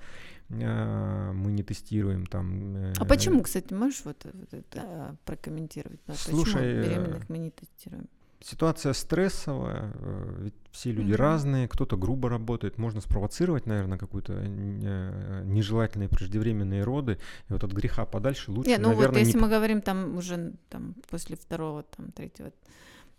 э, 0.50 1.32
мы 1.32 1.52
не 1.52 1.62
тестируем 1.62 2.26
там... 2.26 2.76
Э, 2.76 2.92
а 2.98 3.04
почему, 3.04 3.42
кстати, 3.42 3.72
можешь 3.72 4.02
вот, 4.04 4.26
вот 4.32 4.52
это 4.52 5.16
прокомментировать? 5.24 6.00
Слушай, 6.14 6.54
почему 6.54 6.82
беременных 6.84 7.28
мы 7.28 7.38
не 7.38 7.50
тестируем? 7.50 8.08
Ситуация 8.44 8.92
стрессовая, 8.92 9.92
э, 9.94 10.36
ведь 10.40 10.54
все 10.72 10.90
люди 10.90 11.12
mm-hmm. 11.12 11.16
разные, 11.16 11.68
кто-то 11.68 11.96
грубо 11.96 12.28
работает, 12.28 12.78
можно 12.78 13.00
спровоцировать, 13.00 13.66
наверное, 13.66 13.98
какую-то 13.98 14.32
э, 14.34 15.42
нежелательные 15.44 16.08
преждевременные 16.08 16.82
роды, 16.82 17.18
и 17.48 17.52
вот 17.52 17.62
от 17.62 17.72
греха 17.72 18.04
подальше 18.04 18.50
лучше, 18.50 18.70
Нет, 18.70 18.80
ну 18.80 18.88
наверное, 18.88 19.10
вот 19.10 19.18
если 19.18 19.38
не... 19.38 19.42
мы 19.42 19.48
говорим 19.48 19.80
там 19.80 20.16
уже 20.16 20.52
там 20.70 20.94
после 21.08 21.36
второго, 21.36 21.84
там 21.84 22.10
третьего, 22.10 22.52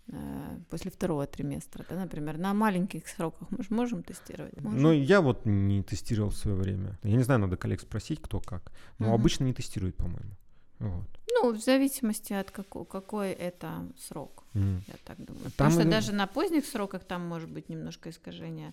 э, 0.08 0.58
после 0.68 0.90
второго 0.90 1.26
триместра, 1.26 1.86
да, 1.88 1.96
например, 1.96 2.36
на 2.36 2.52
маленьких 2.52 3.08
сроках 3.08 3.48
мы 3.50 3.62
же 3.62 3.68
можем 3.70 4.02
тестировать? 4.02 4.60
Можем? 4.60 4.82
Ну, 4.82 4.92
я 4.92 5.20
вот 5.20 5.46
не 5.46 5.82
тестировал 5.82 6.30
в 6.30 6.36
свое 6.36 6.56
время. 6.56 6.98
Я 7.02 7.16
не 7.16 7.22
знаю, 7.22 7.40
надо 7.40 7.56
коллег 7.56 7.80
спросить, 7.80 8.20
кто 8.20 8.40
как. 8.40 8.72
Но 8.98 9.06
mm-hmm. 9.06 9.14
обычно 9.14 9.44
не 9.44 9.54
тестируют, 9.54 9.96
по-моему. 9.96 10.36
Вот. 10.80 11.23
Ну, 11.34 11.52
в 11.52 11.58
зависимости 11.58 12.32
от 12.32 12.50
какой, 12.50 12.84
какой 12.84 13.32
это 13.32 13.86
срок, 13.98 14.44
mm. 14.54 14.78
я 14.86 14.94
так 15.04 15.18
думаю. 15.18 15.44
Там 15.44 15.52
Потому 15.52 15.70
что 15.72 15.84
даже 15.84 16.12
на 16.12 16.26
поздних 16.26 16.64
сроках 16.64 17.04
там 17.04 17.26
может 17.26 17.50
быть 17.50 17.68
немножко 17.68 18.10
искажение 18.10 18.72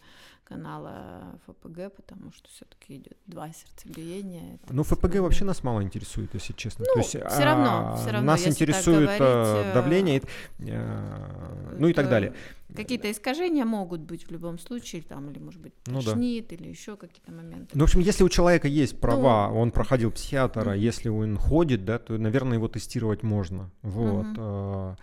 канала 0.51 1.39
ФПГ, 1.47 1.95
потому 1.95 2.31
что 2.33 2.49
все-таки 2.49 2.97
идет 2.97 3.17
два 3.25 3.49
сердцебиения. 3.51 4.59
Ну, 4.69 4.83
ФПГ 4.83 5.15
вообще 5.19 5.45
нас 5.45 5.63
мало 5.63 5.81
интересует, 5.81 6.33
если 6.33 6.53
честно. 6.53 6.85
Ну, 6.95 7.01
все 7.01 7.19
равно, 7.19 7.95
все 7.97 8.11
равно. 8.11 8.27
Нас 8.27 8.45
интересует 8.45 9.09
э, 9.09 9.17
говорить, 9.17 9.73
давление, 9.73 10.21
э, 10.59 11.75
ну 11.77 11.87
и 11.87 11.93
так 11.93 12.09
далее. 12.09 12.33
Какие-то 12.75 13.11
искажения 13.11 13.65
могут 13.65 14.01
быть 14.01 14.27
в 14.27 14.31
любом 14.31 14.57
случае, 14.57 15.01
там, 15.01 15.29
или, 15.29 15.39
может 15.39 15.61
быть, 15.61 15.73
тошнит, 15.83 16.45
ну, 16.51 16.57
да. 16.57 16.63
или 16.63 16.69
еще 16.69 16.95
какие-то 16.95 17.31
моменты. 17.31 17.69
Ну, 17.73 17.81
в 17.81 17.83
общем, 17.83 17.99
если 17.99 18.23
у 18.23 18.29
человека 18.29 18.67
есть 18.67 18.99
права, 18.99 19.49
ну, 19.49 19.59
он 19.59 19.71
проходил 19.71 20.11
психиатра, 20.11 20.71
mm-hmm. 20.71 20.79
если 20.79 21.09
он 21.09 21.37
ходит, 21.37 21.83
да, 21.83 21.99
то, 21.99 22.17
наверное, 22.17 22.57
его 22.57 22.67
тестировать 22.67 23.23
можно. 23.23 23.69
Вот. 23.81 24.97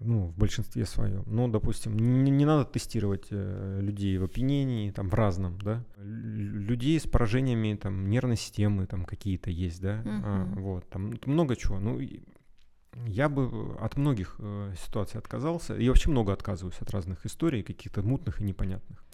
Ну, 0.00 0.26
в 0.26 0.36
большинстве 0.36 0.84
своем. 0.84 1.22
Ну, 1.26 1.48
допустим, 1.48 1.96
не, 1.96 2.30
не 2.30 2.44
надо 2.44 2.64
тестировать 2.64 3.26
э, 3.30 3.78
людей 3.80 4.18
в 4.18 4.24
опьянении, 4.24 4.90
там, 4.90 5.08
в 5.08 5.14
разном, 5.14 5.58
да. 5.58 5.84
Людей 5.98 6.98
с 6.98 7.06
поражениями, 7.06 7.76
там, 7.76 8.08
нервной 8.08 8.36
системы, 8.36 8.86
там, 8.86 9.04
какие-то 9.04 9.50
есть, 9.50 9.80
да. 9.80 10.02
Uh-huh. 10.02 10.20
А, 10.24 10.44
вот, 10.56 10.88
там 10.88 11.14
много 11.26 11.56
чего. 11.56 11.78
Ну, 11.78 12.00
я 13.06 13.28
бы 13.28 13.48
э, 13.50 13.84
от 13.84 13.96
многих 13.96 14.36
э, 14.38 14.74
ситуаций 14.84 15.18
отказался. 15.18 15.76
И 15.76 15.88
вообще 15.88 16.10
много 16.10 16.32
отказываюсь 16.32 16.80
от 16.80 16.90
разных 16.90 17.26
историй, 17.26 17.62
каких-то 17.62 18.02
мутных 18.02 18.40
и 18.40 18.44
непонятных. 18.44 19.04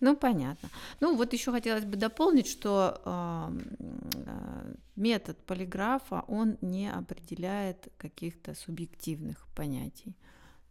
Ну, 0.00 0.16
понятно. 0.16 0.68
Ну, 1.00 1.16
вот 1.16 1.32
еще 1.32 1.52
хотелось 1.52 1.84
бы 1.84 1.96
дополнить, 1.96 2.46
что 2.46 3.00
э, 3.04 4.74
метод 4.96 5.38
полиграфа, 5.46 6.24
он 6.28 6.56
не 6.60 6.92
определяет 6.92 7.88
каких-то 7.98 8.54
субъективных 8.54 9.46
понятий. 9.54 10.16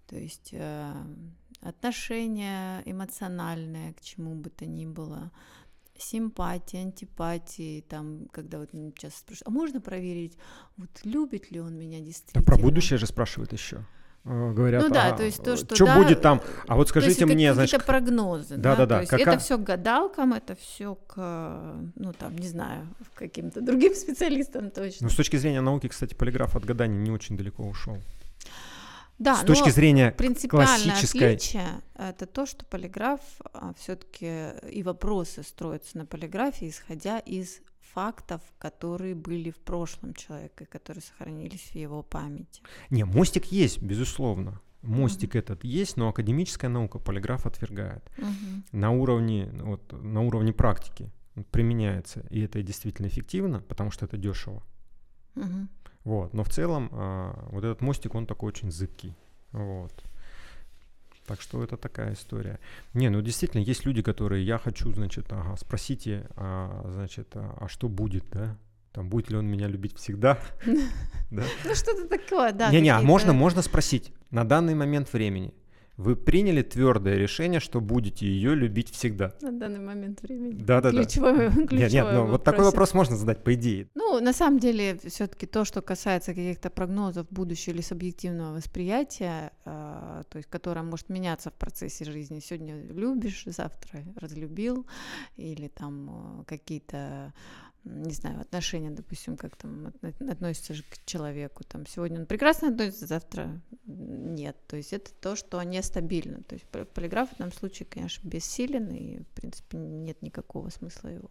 То 0.07 0.15
есть 0.17 0.49
э, 0.53 0.93
отношения 1.61 2.81
эмоциональные 2.85 3.93
к 3.93 4.01
чему 4.01 4.35
бы 4.35 4.49
то 4.49 4.65
ни 4.65 4.85
было, 4.85 5.31
симпатии, 5.97 6.77
антипатии, 6.77 7.81
там, 7.87 8.27
когда 8.31 8.59
вот 8.59 8.69
сейчас 8.71 9.15
спрашивают, 9.15 9.47
а 9.47 9.51
можно 9.51 9.81
проверить, 9.81 10.37
вот 10.77 10.89
любит 11.03 11.51
ли 11.51 11.59
он 11.59 11.77
меня 11.77 11.99
действительно? 11.99 12.43
А 12.43 12.45
про 12.45 12.57
будущее 12.57 12.97
же 12.97 13.05
спрашивают 13.07 13.53
еще 13.53 13.85
э, 14.25 14.51
говорят, 14.53 14.83
ну 14.83 14.89
да, 14.89 15.13
а, 15.13 15.17
то 15.17 15.23
есть 15.23 15.43
то, 15.43 15.55
что 15.55 15.75
что 15.75 15.85
да, 15.85 15.97
будет 15.97 16.21
там, 16.21 16.41
а 16.67 16.75
вот 16.75 16.89
скажите 16.89 17.25
мне, 17.25 17.35
какие-то 17.35 17.53
значит, 17.55 17.85
прогнозы, 17.85 18.57
да, 18.57 18.75
да, 18.75 18.85
да, 18.85 18.95
то 18.95 19.01
есть 19.01 19.13
это 19.13 19.37
все 19.37 19.57
к 19.57 19.63
гадалкам, 19.63 20.33
это 20.33 20.55
все 20.55 20.95
к, 20.95 21.15
ну 21.95 22.13
там, 22.13 22.35
не 22.37 22.47
знаю, 22.47 22.87
к 23.13 23.19
каким-то 23.19 23.61
другим 23.61 23.93
специалистам 23.95 24.71
точно. 24.71 25.05
Ну 25.05 25.09
с 25.09 25.15
точки 25.15 25.37
зрения 25.37 25.61
науки, 25.61 25.87
кстати, 25.87 26.13
полиграф 26.13 26.55
от 26.55 26.65
гаданий 26.65 26.97
не 26.97 27.11
очень 27.11 27.37
далеко 27.37 27.63
ушел. 27.63 27.97
Да, 29.19 29.35
с 29.35 29.45
точки 29.45 29.69
зрения 29.69 30.11
классической... 30.11 31.35
отличие 31.35 31.81
это 31.95 32.25
то, 32.25 32.45
что 32.45 32.65
полиграф 32.65 33.21
а, 33.53 33.73
все-таки 33.77 34.49
и 34.69 34.83
вопросы 34.83 35.43
строятся 35.43 35.97
на 35.97 36.05
полиграфе, 36.05 36.69
исходя 36.69 37.19
из 37.19 37.61
фактов, 37.93 38.41
которые 38.57 39.15
были 39.15 39.51
в 39.51 39.57
прошлом 39.57 40.13
человека, 40.13 40.65
которые 40.65 41.03
сохранились 41.03 41.69
в 41.71 41.75
его 41.75 42.01
памяти. 42.01 42.61
Не, 42.89 43.05
мостик 43.05 43.45
есть, 43.45 43.81
безусловно. 43.81 44.59
Мостик 44.81 45.35
mm-hmm. 45.35 45.39
этот 45.39 45.63
есть, 45.63 45.95
но 45.95 46.09
академическая 46.09 46.69
наука 46.69 46.99
полиграф 46.99 47.45
отвергает. 47.45 48.03
Mm-hmm. 48.17 48.63
На 48.73 48.91
уровне 48.91 49.49
вот, 49.53 49.93
на 49.93 50.21
уровне 50.21 50.51
практики 50.51 51.09
применяется, 51.51 52.25
и 52.29 52.41
это 52.41 52.61
действительно 52.61 53.07
эффективно, 53.07 53.61
потому 53.61 53.91
что 53.91 54.05
это 54.05 54.17
дешево. 54.17 54.63
Mm-hmm. 55.35 55.67
Вот. 56.03 56.33
Но 56.33 56.43
в 56.43 56.49
целом 56.49 56.89
а, 56.91 57.47
вот 57.51 57.63
этот 57.63 57.81
мостик, 57.81 58.15
он 58.15 58.25
такой 58.25 58.49
очень 58.49 58.71
зыбкий. 58.71 59.15
Вот. 59.51 59.93
Так 61.25 61.39
что 61.41 61.63
это 61.63 61.77
такая 61.77 62.13
история. 62.13 62.59
Не, 62.93 63.09
ну 63.09 63.21
действительно, 63.21 63.61
есть 63.61 63.85
люди, 63.85 64.01
которые 64.01 64.45
я 64.45 64.57
хочу, 64.57 64.91
значит, 64.91 65.31
ага, 65.31 65.55
спросите, 65.55 66.27
а, 66.35 66.85
значит, 66.91 67.29
а, 67.35 67.57
а 67.61 67.67
что 67.69 67.87
будет, 67.87 68.25
да? 68.29 68.57
Там 68.91 69.09
будет 69.09 69.31
ли 69.31 69.37
он 69.37 69.47
меня 69.47 69.67
любить 69.67 69.95
всегда? 69.97 70.37
Ну 71.31 71.41
что-то 71.73 72.07
такое, 72.07 72.51
да. 72.51 72.69
Не-не, 72.69 72.91
а 72.91 73.01
можно, 73.01 73.33
можно 73.33 73.63
спросить 73.63 74.13
на 74.29 74.43
данный 74.43 74.75
момент 74.75 75.11
времени. 75.11 75.51
Вы 75.97 76.15
приняли 76.15 76.63
твердое 76.63 77.17
решение, 77.17 77.59
что 77.59 77.79
будете 77.79 78.25
ее 78.25 78.55
любить 78.55 78.89
всегда. 78.89 79.33
На 79.41 79.51
данный 79.51 79.79
момент 79.79 80.23
времени. 80.23 80.53
Да, 80.53 80.81
да, 80.81 80.91
да. 80.91 81.03
Ключевой, 81.03 81.51
ключевой 81.51 81.77
Нет, 81.77 81.93
нет, 81.93 82.07
ну, 82.11 82.25
вот 82.25 82.43
такой 82.43 82.65
вопрос 82.65 82.95
можно 82.95 83.15
задать 83.15 83.43
по 83.43 83.53
идее. 83.53 83.87
Ну, 83.93 84.19
на 84.19 84.33
самом 84.33 84.59
деле, 84.59 84.99
все-таки 85.05 85.45
то, 85.45 85.65
что 85.65 85.81
касается 85.83 86.33
каких-то 86.33 86.71
прогнозов 86.71 87.27
будущего 87.29 87.75
или 87.75 87.81
субъективного 87.81 88.55
восприятия, 88.55 89.51
э, 89.65 90.23
то 90.27 90.37
есть, 90.37 90.49
которое 90.49 90.81
может 90.81 91.09
меняться 91.09 91.51
в 91.51 91.53
процессе 91.53 92.05
жизни. 92.05 92.39
Сегодня 92.39 92.81
любишь, 92.89 93.43
завтра 93.45 94.03
разлюбил, 94.15 94.87
или 95.37 95.67
там 95.67 96.41
э, 96.41 96.43
какие-то 96.45 97.33
не 97.83 98.13
знаю, 98.13 98.39
отношения, 98.41 98.91
допустим, 98.91 99.35
как 99.35 99.55
там 99.55 99.93
относится 100.29 100.73
же 100.73 100.83
к 100.83 101.05
человеку. 101.05 101.63
Там 101.63 101.85
сегодня 101.85 102.21
он 102.21 102.25
прекрасно 102.25 102.69
относится, 102.69 103.07
завтра 103.07 103.61
нет. 103.85 104.55
То 104.67 104.77
есть 104.77 104.93
это 104.93 105.11
то, 105.13 105.35
что 105.35 105.61
нестабильно. 105.63 106.41
То 106.43 106.55
есть 106.55 106.65
полиграф 106.67 107.29
в 107.29 107.33
этом 107.33 107.51
случае, 107.51 107.87
конечно, 107.87 108.27
бессилен, 108.27 108.89
и, 108.91 109.19
в 109.19 109.27
принципе, 109.29 109.77
нет 109.77 110.21
никакого 110.21 110.69
смысла 110.69 111.09
его 111.09 111.29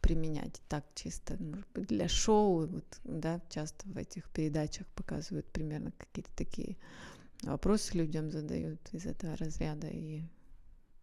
применять 0.00 0.60
так 0.68 0.84
чисто, 0.94 1.36
может 1.42 1.66
быть, 1.74 1.88
для 1.88 2.08
шоу. 2.08 2.66
Вот, 2.66 3.00
да, 3.02 3.40
часто 3.48 3.88
в 3.88 3.96
этих 3.96 4.30
передачах 4.30 4.86
показывают 4.88 5.46
примерно 5.46 5.92
какие-то 5.92 6.30
такие 6.36 6.76
вопросы 7.42 7.96
людям 7.96 8.30
задают 8.30 8.80
из 8.92 9.06
этого 9.06 9.36
разряда, 9.36 9.88
и 9.88 10.22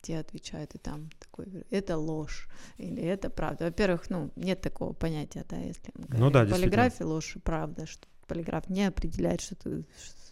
те 0.04 0.20
отвечают, 0.20 0.76
и 0.76 0.78
там 0.78 1.10
такой, 1.20 1.48
это 1.72 1.98
ложь, 1.98 2.48
или 2.78 3.02
это 3.02 3.30
правда. 3.30 3.66
Во-первых, 3.66 4.10
ну, 4.10 4.30
нет 4.36 4.62
такого 4.62 4.94
понятия, 4.94 5.46
да, 5.50 5.58
если 5.58 5.92
мы 5.96 6.06
говорим 6.06 6.26
ну, 6.26 6.32
да, 6.32 6.46
полиграфе 6.46 7.06
ложь 7.06 7.36
и 7.36 7.40
правда, 7.40 7.88
что 7.88 8.06
полиграф 8.28 8.70
не 8.70 8.86
определяет, 8.86 9.42
что 9.42 9.56
ты 9.56 9.86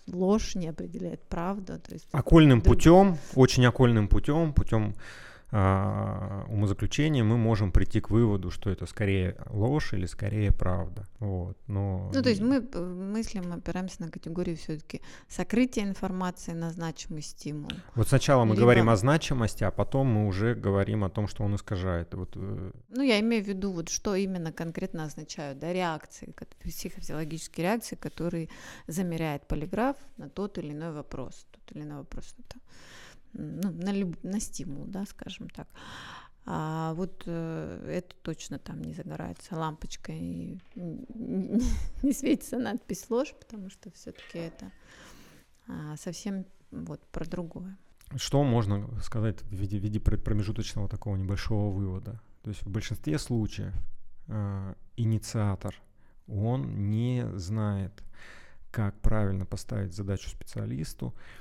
ложь, 0.07 0.55
не 0.55 0.67
определяет 0.67 1.23
правду. 1.23 1.79
То 1.79 1.93
есть 1.93 2.07
окольным 2.11 2.61
путем, 2.61 3.17
очень 3.35 3.65
окольным 3.65 4.07
путем, 4.07 4.53
путем 4.53 4.95
а, 5.53 6.45
умозаключения 6.47 7.25
мы 7.25 7.37
можем 7.37 7.73
прийти 7.73 7.99
к 7.99 8.09
выводу, 8.09 8.51
что 8.51 8.69
это 8.69 8.85
скорее 8.85 9.35
ложь 9.49 9.93
или 9.93 10.05
скорее 10.05 10.53
правда. 10.53 11.05
Вот, 11.19 11.57
но... 11.67 12.09
Ну, 12.13 12.21
то 12.21 12.29
есть 12.29 12.41
мы 12.41 12.65
э, 12.73 12.79
мыслим, 12.79 13.51
опираемся 13.51 14.01
на 14.01 14.09
категорию 14.09 14.55
все-таки 14.55 15.01
сокрытия 15.27 15.83
информации 15.83 16.53
на 16.53 16.71
значимый 16.71 17.21
стимул. 17.21 17.69
Вот 17.95 18.07
сначала 18.07 18.45
мы 18.45 18.55
Либо... 18.55 18.61
говорим 18.61 18.89
о 18.89 18.95
значимости, 18.95 19.65
а 19.65 19.71
потом 19.71 20.07
мы 20.07 20.27
уже 20.27 20.55
говорим 20.55 21.03
о 21.03 21.09
том, 21.09 21.27
что 21.27 21.43
он 21.43 21.55
искажает. 21.55 22.13
Вот... 22.13 22.31
Э, 22.37 22.71
ну, 22.89 23.01
я 23.01 23.19
имею 23.19 23.43
в 23.43 23.47
виду, 23.47 23.73
вот 23.73 23.89
что 23.89 24.15
именно 24.15 24.53
конкретно 24.53 25.03
означают 25.03 25.59
да, 25.59 25.73
реакции, 25.73 26.33
психофизиологические 26.63 27.65
реакции, 27.65 27.95
которые 27.95 28.47
замеряет 28.87 29.45
полиграф 29.47 29.97
на 30.15 30.29
тот 30.29 30.57
или 30.57 30.71
иной 30.71 30.93
вопрос. 30.93 31.45
Тот 31.51 31.75
или 31.75 31.83
иной 31.83 31.97
вопрос. 31.97 32.33
Это 32.39 32.57
ну, 33.33 33.71
на, 33.71 33.91
люб... 33.91 34.17
на 34.23 34.39
стимул, 34.39 34.85
да, 34.85 35.05
скажем 35.05 35.49
так. 35.49 35.67
А 36.45 36.93
вот 36.95 37.23
э, 37.27 37.85
это 37.87 38.15
точно 38.23 38.57
там 38.57 38.81
не 38.81 38.93
загорается 38.93 39.55
лампочкой 39.55 40.19
и 40.19 40.59
не, 40.75 41.61
не 42.03 42.13
светится 42.13 42.57
надпись 42.57 43.09
ложь, 43.09 43.33
потому 43.39 43.69
что 43.69 43.91
все-таки 43.91 44.39
это 44.39 44.71
а, 45.67 45.95
совсем 45.97 46.45
вот 46.71 47.05
про 47.11 47.25
другое. 47.25 47.77
Что 48.15 48.43
можно 48.43 48.89
сказать 49.01 49.41
в 49.43 49.53
виде, 49.53 49.77
в 49.77 49.81
виде 49.81 49.99
промежуточного 49.99 50.89
такого 50.89 51.15
небольшого 51.15 51.71
вывода? 51.71 52.19
То 52.41 52.49
есть 52.49 52.63
в 52.63 52.69
большинстве 52.69 53.19
случаев 53.19 53.73
э, 54.27 54.73
инициатор, 54.97 55.79
он 56.27 56.89
не 56.89 57.27
знает, 57.35 58.03
как 58.71 58.99
правильно 59.01 59.45
поставить 59.45 59.93
задачу 59.93 60.29
специалисту, 60.29 61.13
э, 61.15 61.40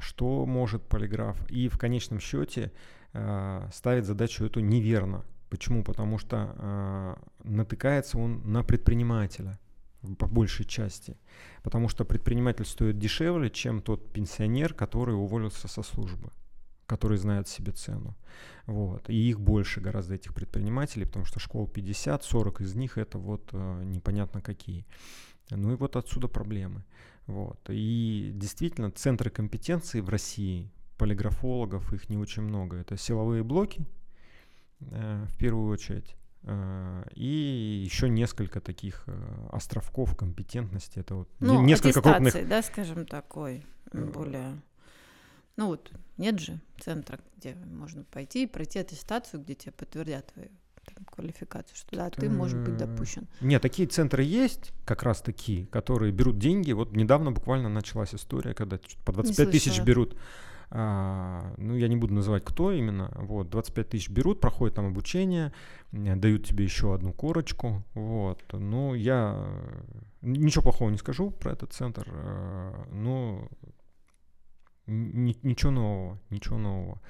что 0.00 0.46
может 0.46 0.82
полиграф, 0.82 1.36
и 1.50 1.68
в 1.68 1.78
конечном 1.78 2.20
счете 2.20 2.72
э, 3.12 3.68
ставит 3.72 4.04
задачу 4.04 4.44
эту 4.44 4.60
неверно. 4.60 5.24
Почему? 5.50 5.84
Потому 5.84 6.18
что 6.18 6.54
э, 6.56 7.14
натыкается 7.44 8.18
он 8.18 8.40
на 8.50 8.62
предпринимателя 8.62 9.58
по 10.18 10.26
большей 10.26 10.64
части. 10.64 11.16
Потому 11.62 11.88
что 11.88 12.04
предприниматель 12.04 12.64
стоит 12.64 12.98
дешевле, 12.98 13.50
чем 13.50 13.80
тот 13.82 14.12
пенсионер, 14.12 14.74
который 14.74 15.14
уволился 15.14 15.68
со 15.68 15.82
службы 15.82 16.30
который 16.86 17.16
знает 17.16 17.48
себе 17.48 17.72
цену. 17.72 18.14
Вот. 18.66 19.08
И 19.08 19.14
их 19.14 19.40
больше 19.40 19.80
гораздо, 19.80 20.14
этих 20.14 20.34
предпринимателей, 20.34 21.06
потому 21.06 21.24
что 21.24 21.40
школ 21.40 21.66
50, 21.66 22.22
40 22.22 22.60
из 22.60 22.74
них 22.74 22.98
это 22.98 23.16
вот 23.16 23.48
э, 23.52 23.82
непонятно 23.84 24.42
какие. 24.42 24.84
Ну 25.48 25.72
и 25.72 25.76
вот 25.76 25.96
отсюда 25.96 26.28
проблемы. 26.28 26.84
Вот. 27.26 27.60
И 27.68 28.30
действительно, 28.34 28.90
центры 28.90 29.30
компетенции 29.30 30.00
в 30.00 30.08
России, 30.08 30.70
полиграфологов, 30.98 31.92
их 31.92 32.08
не 32.08 32.16
очень 32.16 32.42
много. 32.42 32.76
Это 32.76 32.96
силовые 32.96 33.42
блоки, 33.42 33.86
э, 34.80 35.26
в 35.28 35.36
первую 35.38 35.72
очередь. 35.72 36.16
Э, 36.42 37.04
и 37.14 37.82
еще 37.84 38.08
несколько 38.08 38.60
таких 38.60 39.04
э, 39.06 39.48
островков 39.50 40.16
компетентности. 40.16 40.98
Это 40.98 41.14
вот 41.14 41.28
ну, 41.40 41.62
несколько 41.62 42.02
крупных... 42.02 42.48
да, 42.48 42.62
скажем 42.62 43.06
такой, 43.06 43.64
более 43.92 44.60
ну 45.56 45.66
вот, 45.66 45.92
нет 46.16 46.40
же 46.40 46.60
центра, 46.80 47.20
где 47.36 47.54
можно 47.54 48.04
пойти 48.04 48.44
и 48.44 48.46
пройти 48.46 48.78
аттестацию, 48.78 49.42
где 49.42 49.54
тебе 49.54 49.72
подтвердят 49.72 50.32
твою 50.32 50.48
квалификацию, 51.06 51.76
что 51.76 51.96
да, 51.96 52.10
ты 52.10 52.28
можешь 52.28 52.58
быть 52.58 52.76
допущен. 52.76 53.26
Нет, 53.40 53.62
такие 53.62 53.88
центры 53.88 54.22
есть, 54.22 54.72
как 54.84 55.02
раз 55.02 55.20
такие, 55.20 55.66
которые 55.66 56.12
берут 56.12 56.38
деньги. 56.38 56.72
Вот 56.72 56.96
недавно 56.96 57.32
буквально 57.32 57.68
началась 57.68 58.14
история, 58.14 58.54
когда 58.54 58.78
по 59.04 59.12
25 59.12 59.50
тысяч 59.50 59.80
берут. 59.80 60.16
А, 60.74 61.52
ну, 61.58 61.76
я 61.76 61.86
не 61.86 61.96
буду 61.96 62.14
называть, 62.14 62.44
кто 62.46 62.72
именно. 62.72 63.12
Вот, 63.14 63.50
25 63.50 63.90
тысяч 63.90 64.08
берут, 64.08 64.40
проходят 64.40 64.76
там 64.76 64.86
обучение, 64.86 65.52
дают 65.92 66.46
тебе 66.46 66.64
еще 66.64 66.94
одну 66.94 67.12
корочку. 67.12 67.84
Вот. 67.92 68.40
Ну, 68.52 68.94
я 68.94 69.46
ничего 70.22 70.62
плохого 70.62 70.88
не 70.88 70.96
скажу 70.96 71.30
про 71.30 71.52
этот 71.52 71.74
центр. 71.74 72.08
А, 72.08 72.86
но 72.90 73.48
ничего 74.86 75.70
нового, 75.70 76.18
ничего 76.30 76.58
нового. 76.58 77.00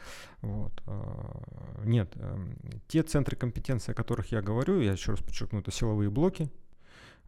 Вот. 0.40 0.72
А, 0.86 1.82
нет, 1.84 2.12
эм, 2.16 2.56
те 2.88 3.02
центры 3.02 3.36
компетенции, 3.36 3.92
о 3.92 3.94
которых 3.94 4.32
я 4.32 4.42
говорю, 4.42 4.80
я 4.80 4.92
еще 4.92 5.12
раз 5.12 5.20
подчеркну, 5.20 5.60
это 5.60 5.70
силовые 5.70 6.10
блоки, 6.10 6.50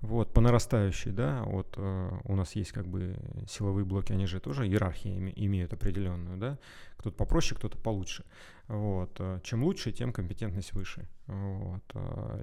вот, 0.00 0.34
по 0.34 0.40
нарастающей, 0.42 1.12
да, 1.12 1.42
вот 1.46 1.74
э, 1.78 2.10
у 2.24 2.36
нас 2.36 2.54
есть 2.56 2.72
как 2.72 2.86
бы 2.86 3.16
силовые 3.48 3.86
блоки, 3.86 4.12
они 4.12 4.26
же 4.26 4.38
тоже 4.38 4.66
иерархии 4.66 5.32
имеют 5.36 5.72
определенную, 5.72 6.36
да, 6.36 6.58
кто-то 6.98 7.16
попроще, 7.16 7.58
кто-то 7.58 7.78
получше, 7.78 8.24
вот, 8.68 9.16
э, 9.18 9.40
чем 9.42 9.64
лучше, 9.64 9.92
тем 9.92 10.12
компетентность 10.12 10.74
выше, 10.74 11.08
вот, 11.26 11.84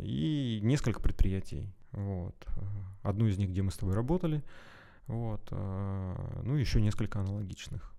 и 0.02 0.60
несколько 0.64 1.02
предприятий, 1.02 1.72
вот, 1.92 2.36
одну 3.04 3.28
из 3.28 3.38
них, 3.38 3.50
где 3.50 3.62
мы 3.62 3.70
с 3.70 3.78
тобой 3.78 3.94
работали, 3.94 4.44
вот, 5.12 5.52
ну, 5.52 6.56
еще 6.56 6.82
несколько 6.82 7.20
аналогичных. 7.20 7.92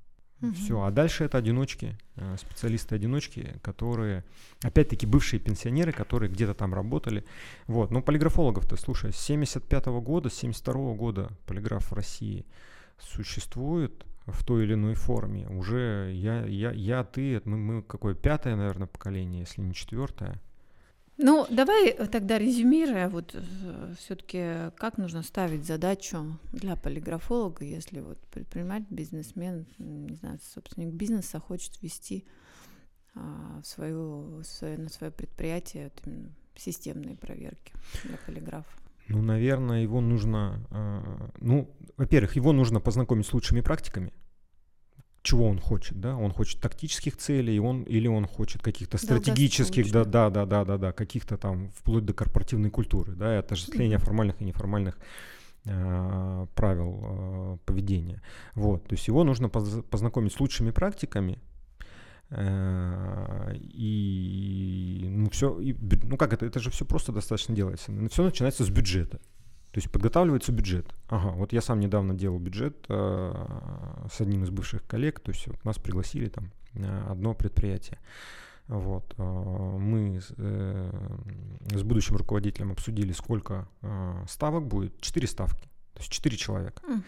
Угу. 0.42 0.54
Все, 0.54 0.82
а 0.82 0.90
дальше 0.90 1.24
это 1.24 1.38
одиночки, 1.38 1.96
э, 2.16 2.36
специалисты-одиночки, 2.36 3.60
которые, 3.62 4.24
опять-таки, 4.62 5.06
бывшие 5.06 5.38
пенсионеры, 5.38 5.92
которые 5.92 6.30
где-то 6.30 6.54
там 6.54 6.74
работали. 6.74 7.24
Вот, 7.68 7.92
но 7.92 8.02
полиграфологов-то, 8.02 8.76
слушай, 8.76 9.12
с 9.12 9.18
75 9.18 9.86
-го 9.86 10.00
года, 10.00 10.30
с 10.30 10.34
72 10.34 10.74
-го 10.74 10.96
года 10.96 11.30
полиграф 11.46 11.90
в 11.90 11.94
России 11.94 12.44
существует 12.98 14.04
в 14.26 14.44
той 14.44 14.64
или 14.64 14.74
иной 14.74 14.94
форме. 14.94 15.48
Уже 15.48 16.10
я, 16.12 16.44
я, 16.44 16.72
я 16.72 17.04
ты, 17.04 17.40
мы, 17.44 17.56
мы 17.56 17.82
какое 17.82 18.14
пятое, 18.14 18.56
наверное, 18.56 18.88
поколение, 18.88 19.40
если 19.40 19.62
не 19.62 19.74
четвертое. 19.74 20.40
Ну, 21.22 21.46
давай 21.48 21.92
тогда 22.08 22.36
резюмируя, 22.36 23.08
вот 23.08 23.34
э, 23.34 23.94
все-таки 23.98 24.72
как 24.76 24.98
нужно 24.98 25.22
ставить 25.22 25.64
задачу 25.64 26.38
для 26.52 26.74
полиграфолога, 26.74 27.64
если 27.64 28.00
вот 28.00 28.18
предприниматель, 28.32 28.86
бизнесмен, 28.90 29.66
не 29.78 30.16
знаю, 30.16 30.40
собственник 30.52 30.92
бизнеса 30.92 31.38
хочет 31.38 31.80
ввести 31.80 32.24
а, 33.14 33.60
в 33.62 33.66
свою, 33.66 34.42
свое, 34.42 34.78
на 34.78 34.88
свое 34.88 35.12
предприятие 35.12 35.84
вот 35.84 36.02
именно 36.04 36.34
системные 36.56 37.16
проверки 37.16 37.72
для 38.04 38.16
полиграфа. 38.26 38.76
Ну, 39.08 39.22
наверное, 39.22 39.82
его 39.82 40.00
нужно, 40.00 40.66
э, 40.70 41.28
ну, 41.38 41.70
во-первых, 41.96 42.34
его 42.34 42.52
нужно 42.52 42.80
познакомить 42.80 43.26
с 43.26 43.32
лучшими 43.32 43.60
практиками, 43.60 44.12
чего 45.22 45.48
он 45.48 45.58
хочет, 45.58 46.00
да? 46.00 46.16
Он 46.16 46.32
хочет 46.32 46.60
тактических 46.60 47.16
целей, 47.16 47.58
он 47.60 47.82
или 47.84 48.08
он 48.08 48.26
хочет 48.26 48.62
каких-то 48.62 48.98
стратегических, 48.98 49.90
да, 49.92 50.04
да, 50.04 50.30
да, 50.30 50.46
да, 50.46 50.64
да, 50.64 50.78
да, 50.78 50.92
каких-то 50.92 51.36
там 51.36 51.70
вплоть 51.70 52.04
до 52.04 52.12
корпоративной 52.12 52.70
культуры, 52.70 53.14
да, 53.14 53.36
и 53.36 53.38
отождествления 53.38 53.98
формальных 53.98 54.40
и 54.40 54.44
неформальных 54.44 54.98
э, 55.64 56.46
правил 56.54 57.00
э, 57.02 57.58
поведения. 57.64 58.20
Вот, 58.54 58.88
то 58.88 58.94
есть 58.94 59.06
его 59.06 59.22
нужно 59.24 59.48
поз- 59.48 59.84
познакомить 59.90 60.32
с 60.32 60.40
лучшими 60.40 60.72
практиками. 60.72 61.38
Э, 62.30 63.54
и 63.54 65.06
ну 65.08 65.30
все, 65.30 65.60
и, 65.60 65.76
ну 66.02 66.16
как 66.16 66.32
это, 66.32 66.46
это 66.46 66.58
же 66.58 66.70
все 66.70 66.84
просто 66.84 67.12
достаточно 67.12 67.54
делается. 67.54 67.92
Все 68.10 68.24
начинается 68.24 68.64
с 68.64 68.70
бюджета. 68.70 69.20
То 69.72 69.78
есть 69.78 69.90
подготавливается 69.90 70.52
бюджет. 70.52 70.86
Ага, 71.08 71.30
вот 71.30 71.54
я 71.54 71.62
сам 71.62 71.80
недавно 71.80 72.12
делал 72.12 72.38
бюджет 72.38 72.84
э, 72.88 74.06
с 74.12 74.20
одним 74.20 74.44
из 74.44 74.50
бывших 74.50 74.86
коллег, 74.86 75.20
то 75.20 75.32
есть 75.32 75.46
вот 75.46 75.64
нас 75.64 75.78
пригласили 75.78 76.28
там 76.28 76.50
на 76.74 77.10
одно 77.10 77.34
предприятие. 77.34 77.98
Вот, 78.68 79.14
э, 79.16 79.22
мы 79.22 80.20
с, 80.20 80.32
э, 80.36 80.92
с 81.74 81.82
будущим 81.82 82.16
руководителем 82.16 82.70
обсудили, 82.70 83.12
сколько 83.12 83.66
э, 83.80 84.24
ставок 84.28 84.66
будет. 84.66 85.00
Четыре 85.00 85.26
ставки, 85.26 85.68
то 85.94 86.00
есть 86.00 86.12
четыре 86.12 86.36
человека. 86.36 86.82
Mm. 86.86 87.02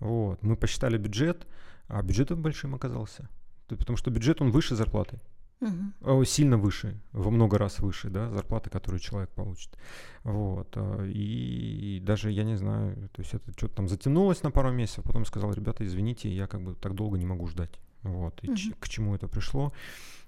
Вот, 0.00 0.42
мы 0.42 0.56
посчитали 0.56 0.98
бюджет, 0.98 1.46
а 1.88 2.02
бюджет 2.02 2.36
большим 2.36 2.74
оказался. 2.74 3.30
Потому 3.66 3.96
что 3.96 4.10
бюджет, 4.10 4.42
он 4.42 4.50
выше 4.50 4.74
зарплаты. 4.74 5.20
Угу. 5.60 6.24
Сильно 6.24 6.56
выше, 6.56 6.98
во 7.12 7.30
много 7.30 7.58
раз 7.58 7.80
выше, 7.80 8.08
да, 8.08 8.30
зарплаты, 8.30 8.70
которую 8.70 8.98
человек 8.98 9.30
получит. 9.30 9.76
Вот. 10.24 10.72
А, 10.76 11.04
и 11.04 12.00
даже, 12.02 12.30
я 12.30 12.44
не 12.44 12.56
знаю, 12.56 13.10
то 13.12 13.20
есть 13.20 13.34
это 13.34 13.52
что-то 13.52 13.76
там 13.76 13.88
затянулось 13.88 14.42
на 14.42 14.50
пару 14.50 14.72
месяцев, 14.72 15.04
потом 15.04 15.24
сказал, 15.24 15.52
ребята, 15.52 15.84
извините, 15.84 16.30
я 16.34 16.46
как 16.46 16.62
бы 16.62 16.74
так 16.74 16.94
долго 16.94 17.18
не 17.18 17.26
могу 17.26 17.46
ждать. 17.46 17.78
Вот. 18.02 18.42
И 18.42 18.48
угу. 18.48 18.56
к 18.78 18.88
чему 18.88 19.14
это 19.14 19.28
пришло? 19.28 19.72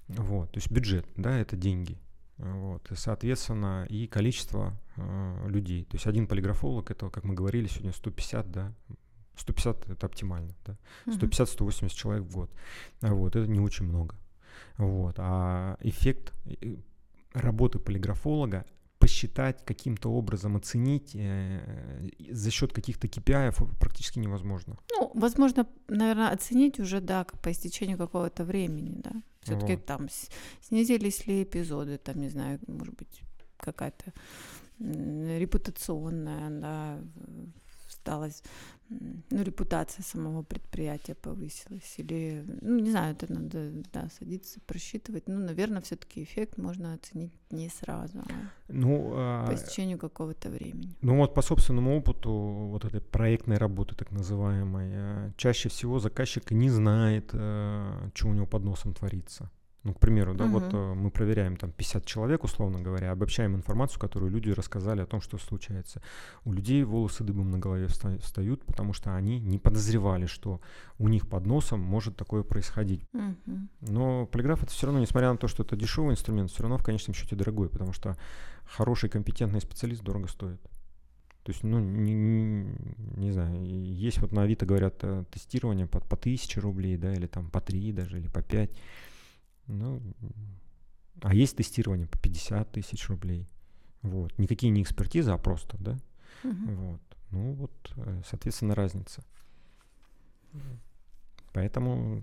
Вот. 0.07 0.51
То 0.51 0.57
есть 0.57 0.71
бюджет, 0.71 1.07
да, 1.15 1.35
это 1.37 1.55
деньги. 1.55 1.97
Вот. 2.37 2.91
И, 2.91 2.95
соответственно, 2.95 3.85
и 3.89 4.07
количество 4.07 4.79
э, 4.97 5.45
людей. 5.47 5.85
То 5.85 5.95
есть 5.95 6.07
один 6.07 6.27
полиграфолог, 6.27 6.91
это, 6.91 7.09
как 7.09 7.23
мы 7.23 7.33
говорили 7.33 7.67
сегодня, 7.67 7.91
150, 7.91 8.51
да, 8.51 8.73
150 9.37 9.89
это 9.89 10.05
оптимально, 10.05 10.53
да, 10.65 10.77
150-180 11.07 11.89
человек 11.89 12.23
в 12.23 12.31
год. 12.33 12.51
Вот, 13.01 13.35
это 13.35 13.47
не 13.47 13.59
очень 13.59 13.85
много. 13.85 14.15
Вот. 14.77 15.15
А 15.17 15.77
эффект 15.81 16.33
э, 16.45 16.75
работы 17.33 17.79
полиграфолога 17.79 18.65
посчитать, 18.99 19.65
каким-то 19.65 20.09
образом 20.09 20.55
оценить 20.55 21.11
э, 21.13 22.09
за 22.31 22.51
счет 22.51 22.71
каких-то 22.71 23.07
KPI 23.07 23.77
практически 23.77 24.19
невозможно. 24.19 24.77
Ну, 24.91 25.11
возможно, 25.13 25.67
наверное, 25.89 26.29
оценить 26.29 26.79
уже, 26.79 27.01
да, 27.01 27.25
по 27.41 27.51
истечению 27.51 27.97
какого-то 27.97 28.45
времени, 28.45 29.01
да. 29.03 29.11
Все-таки 29.41 29.75
вот. 29.75 29.85
там 29.85 30.07
снизились 30.61 31.27
ли 31.27 31.43
эпизоды, 31.43 31.97
там, 31.97 32.21
не 32.21 32.29
знаю, 32.29 32.59
может 32.67 32.95
быть, 32.95 33.23
какая-то 33.57 34.13
репутационная, 34.79 36.49
да, 36.49 36.99
сталось 37.89 38.41
ну, 39.29 39.43
репутация 39.43 40.03
самого 40.03 40.43
предприятия 40.43 41.15
повысилась. 41.15 41.93
Или, 41.97 42.45
ну, 42.61 42.79
не 42.79 42.91
знаю, 42.91 43.15
это 43.15 43.31
надо, 43.31 43.71
да, 43.93 44.09
садиться, 44.19 44.59
просчитывать. 44.65 45.27
Ну, 45.27 45.39
наверное, 45.39 45.81
все-таки 45.81 46.23
эффект 46.23 46.57
можно 46.57 46.93
оценить 46.93 47.33
не 47.51 47.69
сразу, 47.69 48.19
а 48.19 48.33
ну, 48.67 49.11
а... 49.13 49.47
по 49.47 49.55
истечению 49.55 49.97
какого-то 49.97 50.49
времени. 50.49 50.95
Ну, 51.01 51.17
вот 51.17 51.33
по 51.33 51.41
собственному 51.41 51.97
опыту 51.97 52.31
вот 52.31 52.85
этой 52.85 53.01
проектной 53.01 53.57
работы, 53.57 53.95
так 53.95 54.11
называемой, 54.11 54.89
э, 54.91 55.31
чаще 55.37 55.69
всего 55.69 55.99
заказчик 55.99 56.51
не 56.51 56.69
знает, 56.69 57.29
э, 57.33 58.09
что 58.13 58.27
у 58.27 58.33
него 58.33 58.47
под 58.47 58.63
носом 58.63 58.93
творится. 58.93 59.51
Ну, 59.83 59.93
к 59.93 59.99
примеру, 59.99 60.33
да, 60.33 60.45
угу. 60.45 60.59
вот 60.59 60.73
э, 60.73 60.93
мы 60.93 61.11
проверяем 61.11 61.57
там 61.57 61.71
50 61.71 62.05
человек, 62.05 62.45
условно 62.45 62.79
говоря, 62.79 63.11
обобщаем 63.11 63.53
информацию, 63.53 63.99
которую 63.99 64.31
люди 64.31 64.49
рассказали 64.49 65.01
о 65.01 65.05
том, 65.05 65.19
что 65.19 65.37
случается. 65.37 66.01
У 66.45 66.53
людей 66.53 66.83
волосы 66.83 67.25
дыбом 67.25 67.51
на 67.51 67.59
голове 67.59 67.87
встают, 67.87 68.63
потому 68.63 68.93
что 68.93 69.13
они 69.13 69.39
не 69.39 69.59
подозревали, 69.59 70.25
что 70.25 70.61
у 70.99 71.09
них 71.09 71.27
под 71.27 71.45
носом 71.45 71.81
может 71.81 72.15
такое 72.15 72.43
происходить. 72.43 73.05
Угу. 73.13 73.57
Но 73.81 74.25
полиграф 74.27 74.63
это 74.63 74.71
все 74.71 74.85
равно, 74.85 75.01
несмотря 75.01 75.31
на 75.31 75.37
то, 75.37 75.49
что 75.49 75.63
это 75.63 75.75
дешевый 75.75 76.13
инструмент, 76.13 76.49
все 76.49 76.63
равно 76.63 76.77
в 76.77 76.83
конечном 76.83 77.13
счете 77.13 77.35
дорогой, 77.35 77.67
потому 77.67 77.91
что 77.91 78.15
хороший 78.63 79.09
компетентный 79.09 79.59
специалист 79.59 80.01
дорого 80.01 80.29
стоит. 80.29 80.61
То 81.43 81.51
есть, 81.51 81.61
ну, 81.63 81.79
не, 81.79 82.13
не, 82.13 82.65
не 83.17 83.31
знаю, 83.31 83.61
есть 83.65 84.19
вот 84.19 84.31
на 84.31 84.43
Авито, 84.43 84.65
говорят, 84.65 84.95
э, 85.01 85.25
тестирование 85.29 85.87
по, 85.87 85.99
по 85.99 86.15
тысяче 86.15 86.61
рублей, 86.61 86.95
да, 86.95 87.13
или 87.13 87.27
там 87.27 87.49
по 87.49 87.59
три 87.59 87.91
даже, 87.91 88.17
или 88.17 88.29
по 88.29 88.41
пять. 88.41 88.71
Ну, 89.67 90.01
а 91.21 91.33
есть 91.33 91.57
тестирование 91.57 92.07
по 92.07 92.17
50 92.17 92.71
тысяч 92.71 93.07
рублей. 93.09 93.47
Вот. 94.01 94.37
Никакие 94.37 94.71
не 94.71 94.83
экспертизы, 94.83 95.31
а 95.31 95.37
просто, 95.37 95.77
да? 95.79 95.97
Uh-huh. 96.43 96.75
Вот. 96.75 97.01
Ну, 97.31 97.53
вот, 97.53 97.93
э, 97.95 98.21
соответственно, 98.27 98.75
разница. 98.75 99.23
Поэтому 101.53 102.21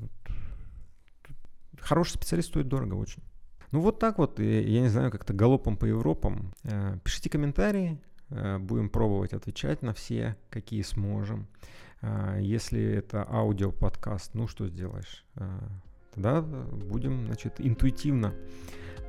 хороший 1.78 2.12
специалист 2.12 2.48
стоит 2.48 2.68
дорого 2.68 2.94
очень. 2.94 3.22
Ну 3.72 3.80
вот 3.80 3.98
так 3.98 4.18
вот, 4.18 4.38
я 4.40 4.80
не 4.80 4.88
знаю, 4.88 5.10
как-то 5.10 5.32
галопом 5.32 5.76
по 5.76 5.86
Европам. 5.86 6.52
Э, 6.64 6.98
пишите 7.02 7.30
комментарии, 7.30 7.98
Э, 8.30 8.58
будем 8.58 8.88
пробовать 8.88 9.32
отвечать 9.32 9.82
на 9.82 9.92
все, 9.92 10.36
какие 10.50 10.82
сможем. 10.82 11.46
Если 12.38 12.82
это 12.82 13.26
аудиоподкаст, 13.28 14.32
ну 14.32 14.48
что 14.48 14.66
сделаешь? 14.66 15.26
Э, 16.10 16.14
тогда 16.14 16.40
будем, 16.40 17.26
значит, 17.26 17.54
интуитивно 17.58 18.34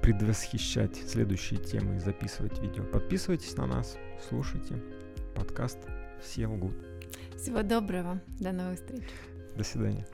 предвосхищать 0.02 0.96
следующие 0.96 1.60
темы 1.60 1.98
и 1.98 2.00
записывать 2.00 2.60
видео. 2.60 2.84
Подписывайтесь 2.84 3.56
на 3.56 3.68
нас, 3.68 3.98
слушайте 4.28 4.82
подкаст 5.36 5.78
«Все 6.22 6.48
лгут». 6.48 6.76
Всего 7.38 7.62
доброго, 7.64 8.22
до 8.40 8.52
новых 8.52 8.80
встреч. 8.80 9.04
До 9.56 9.64
свидания. 9.64 10.06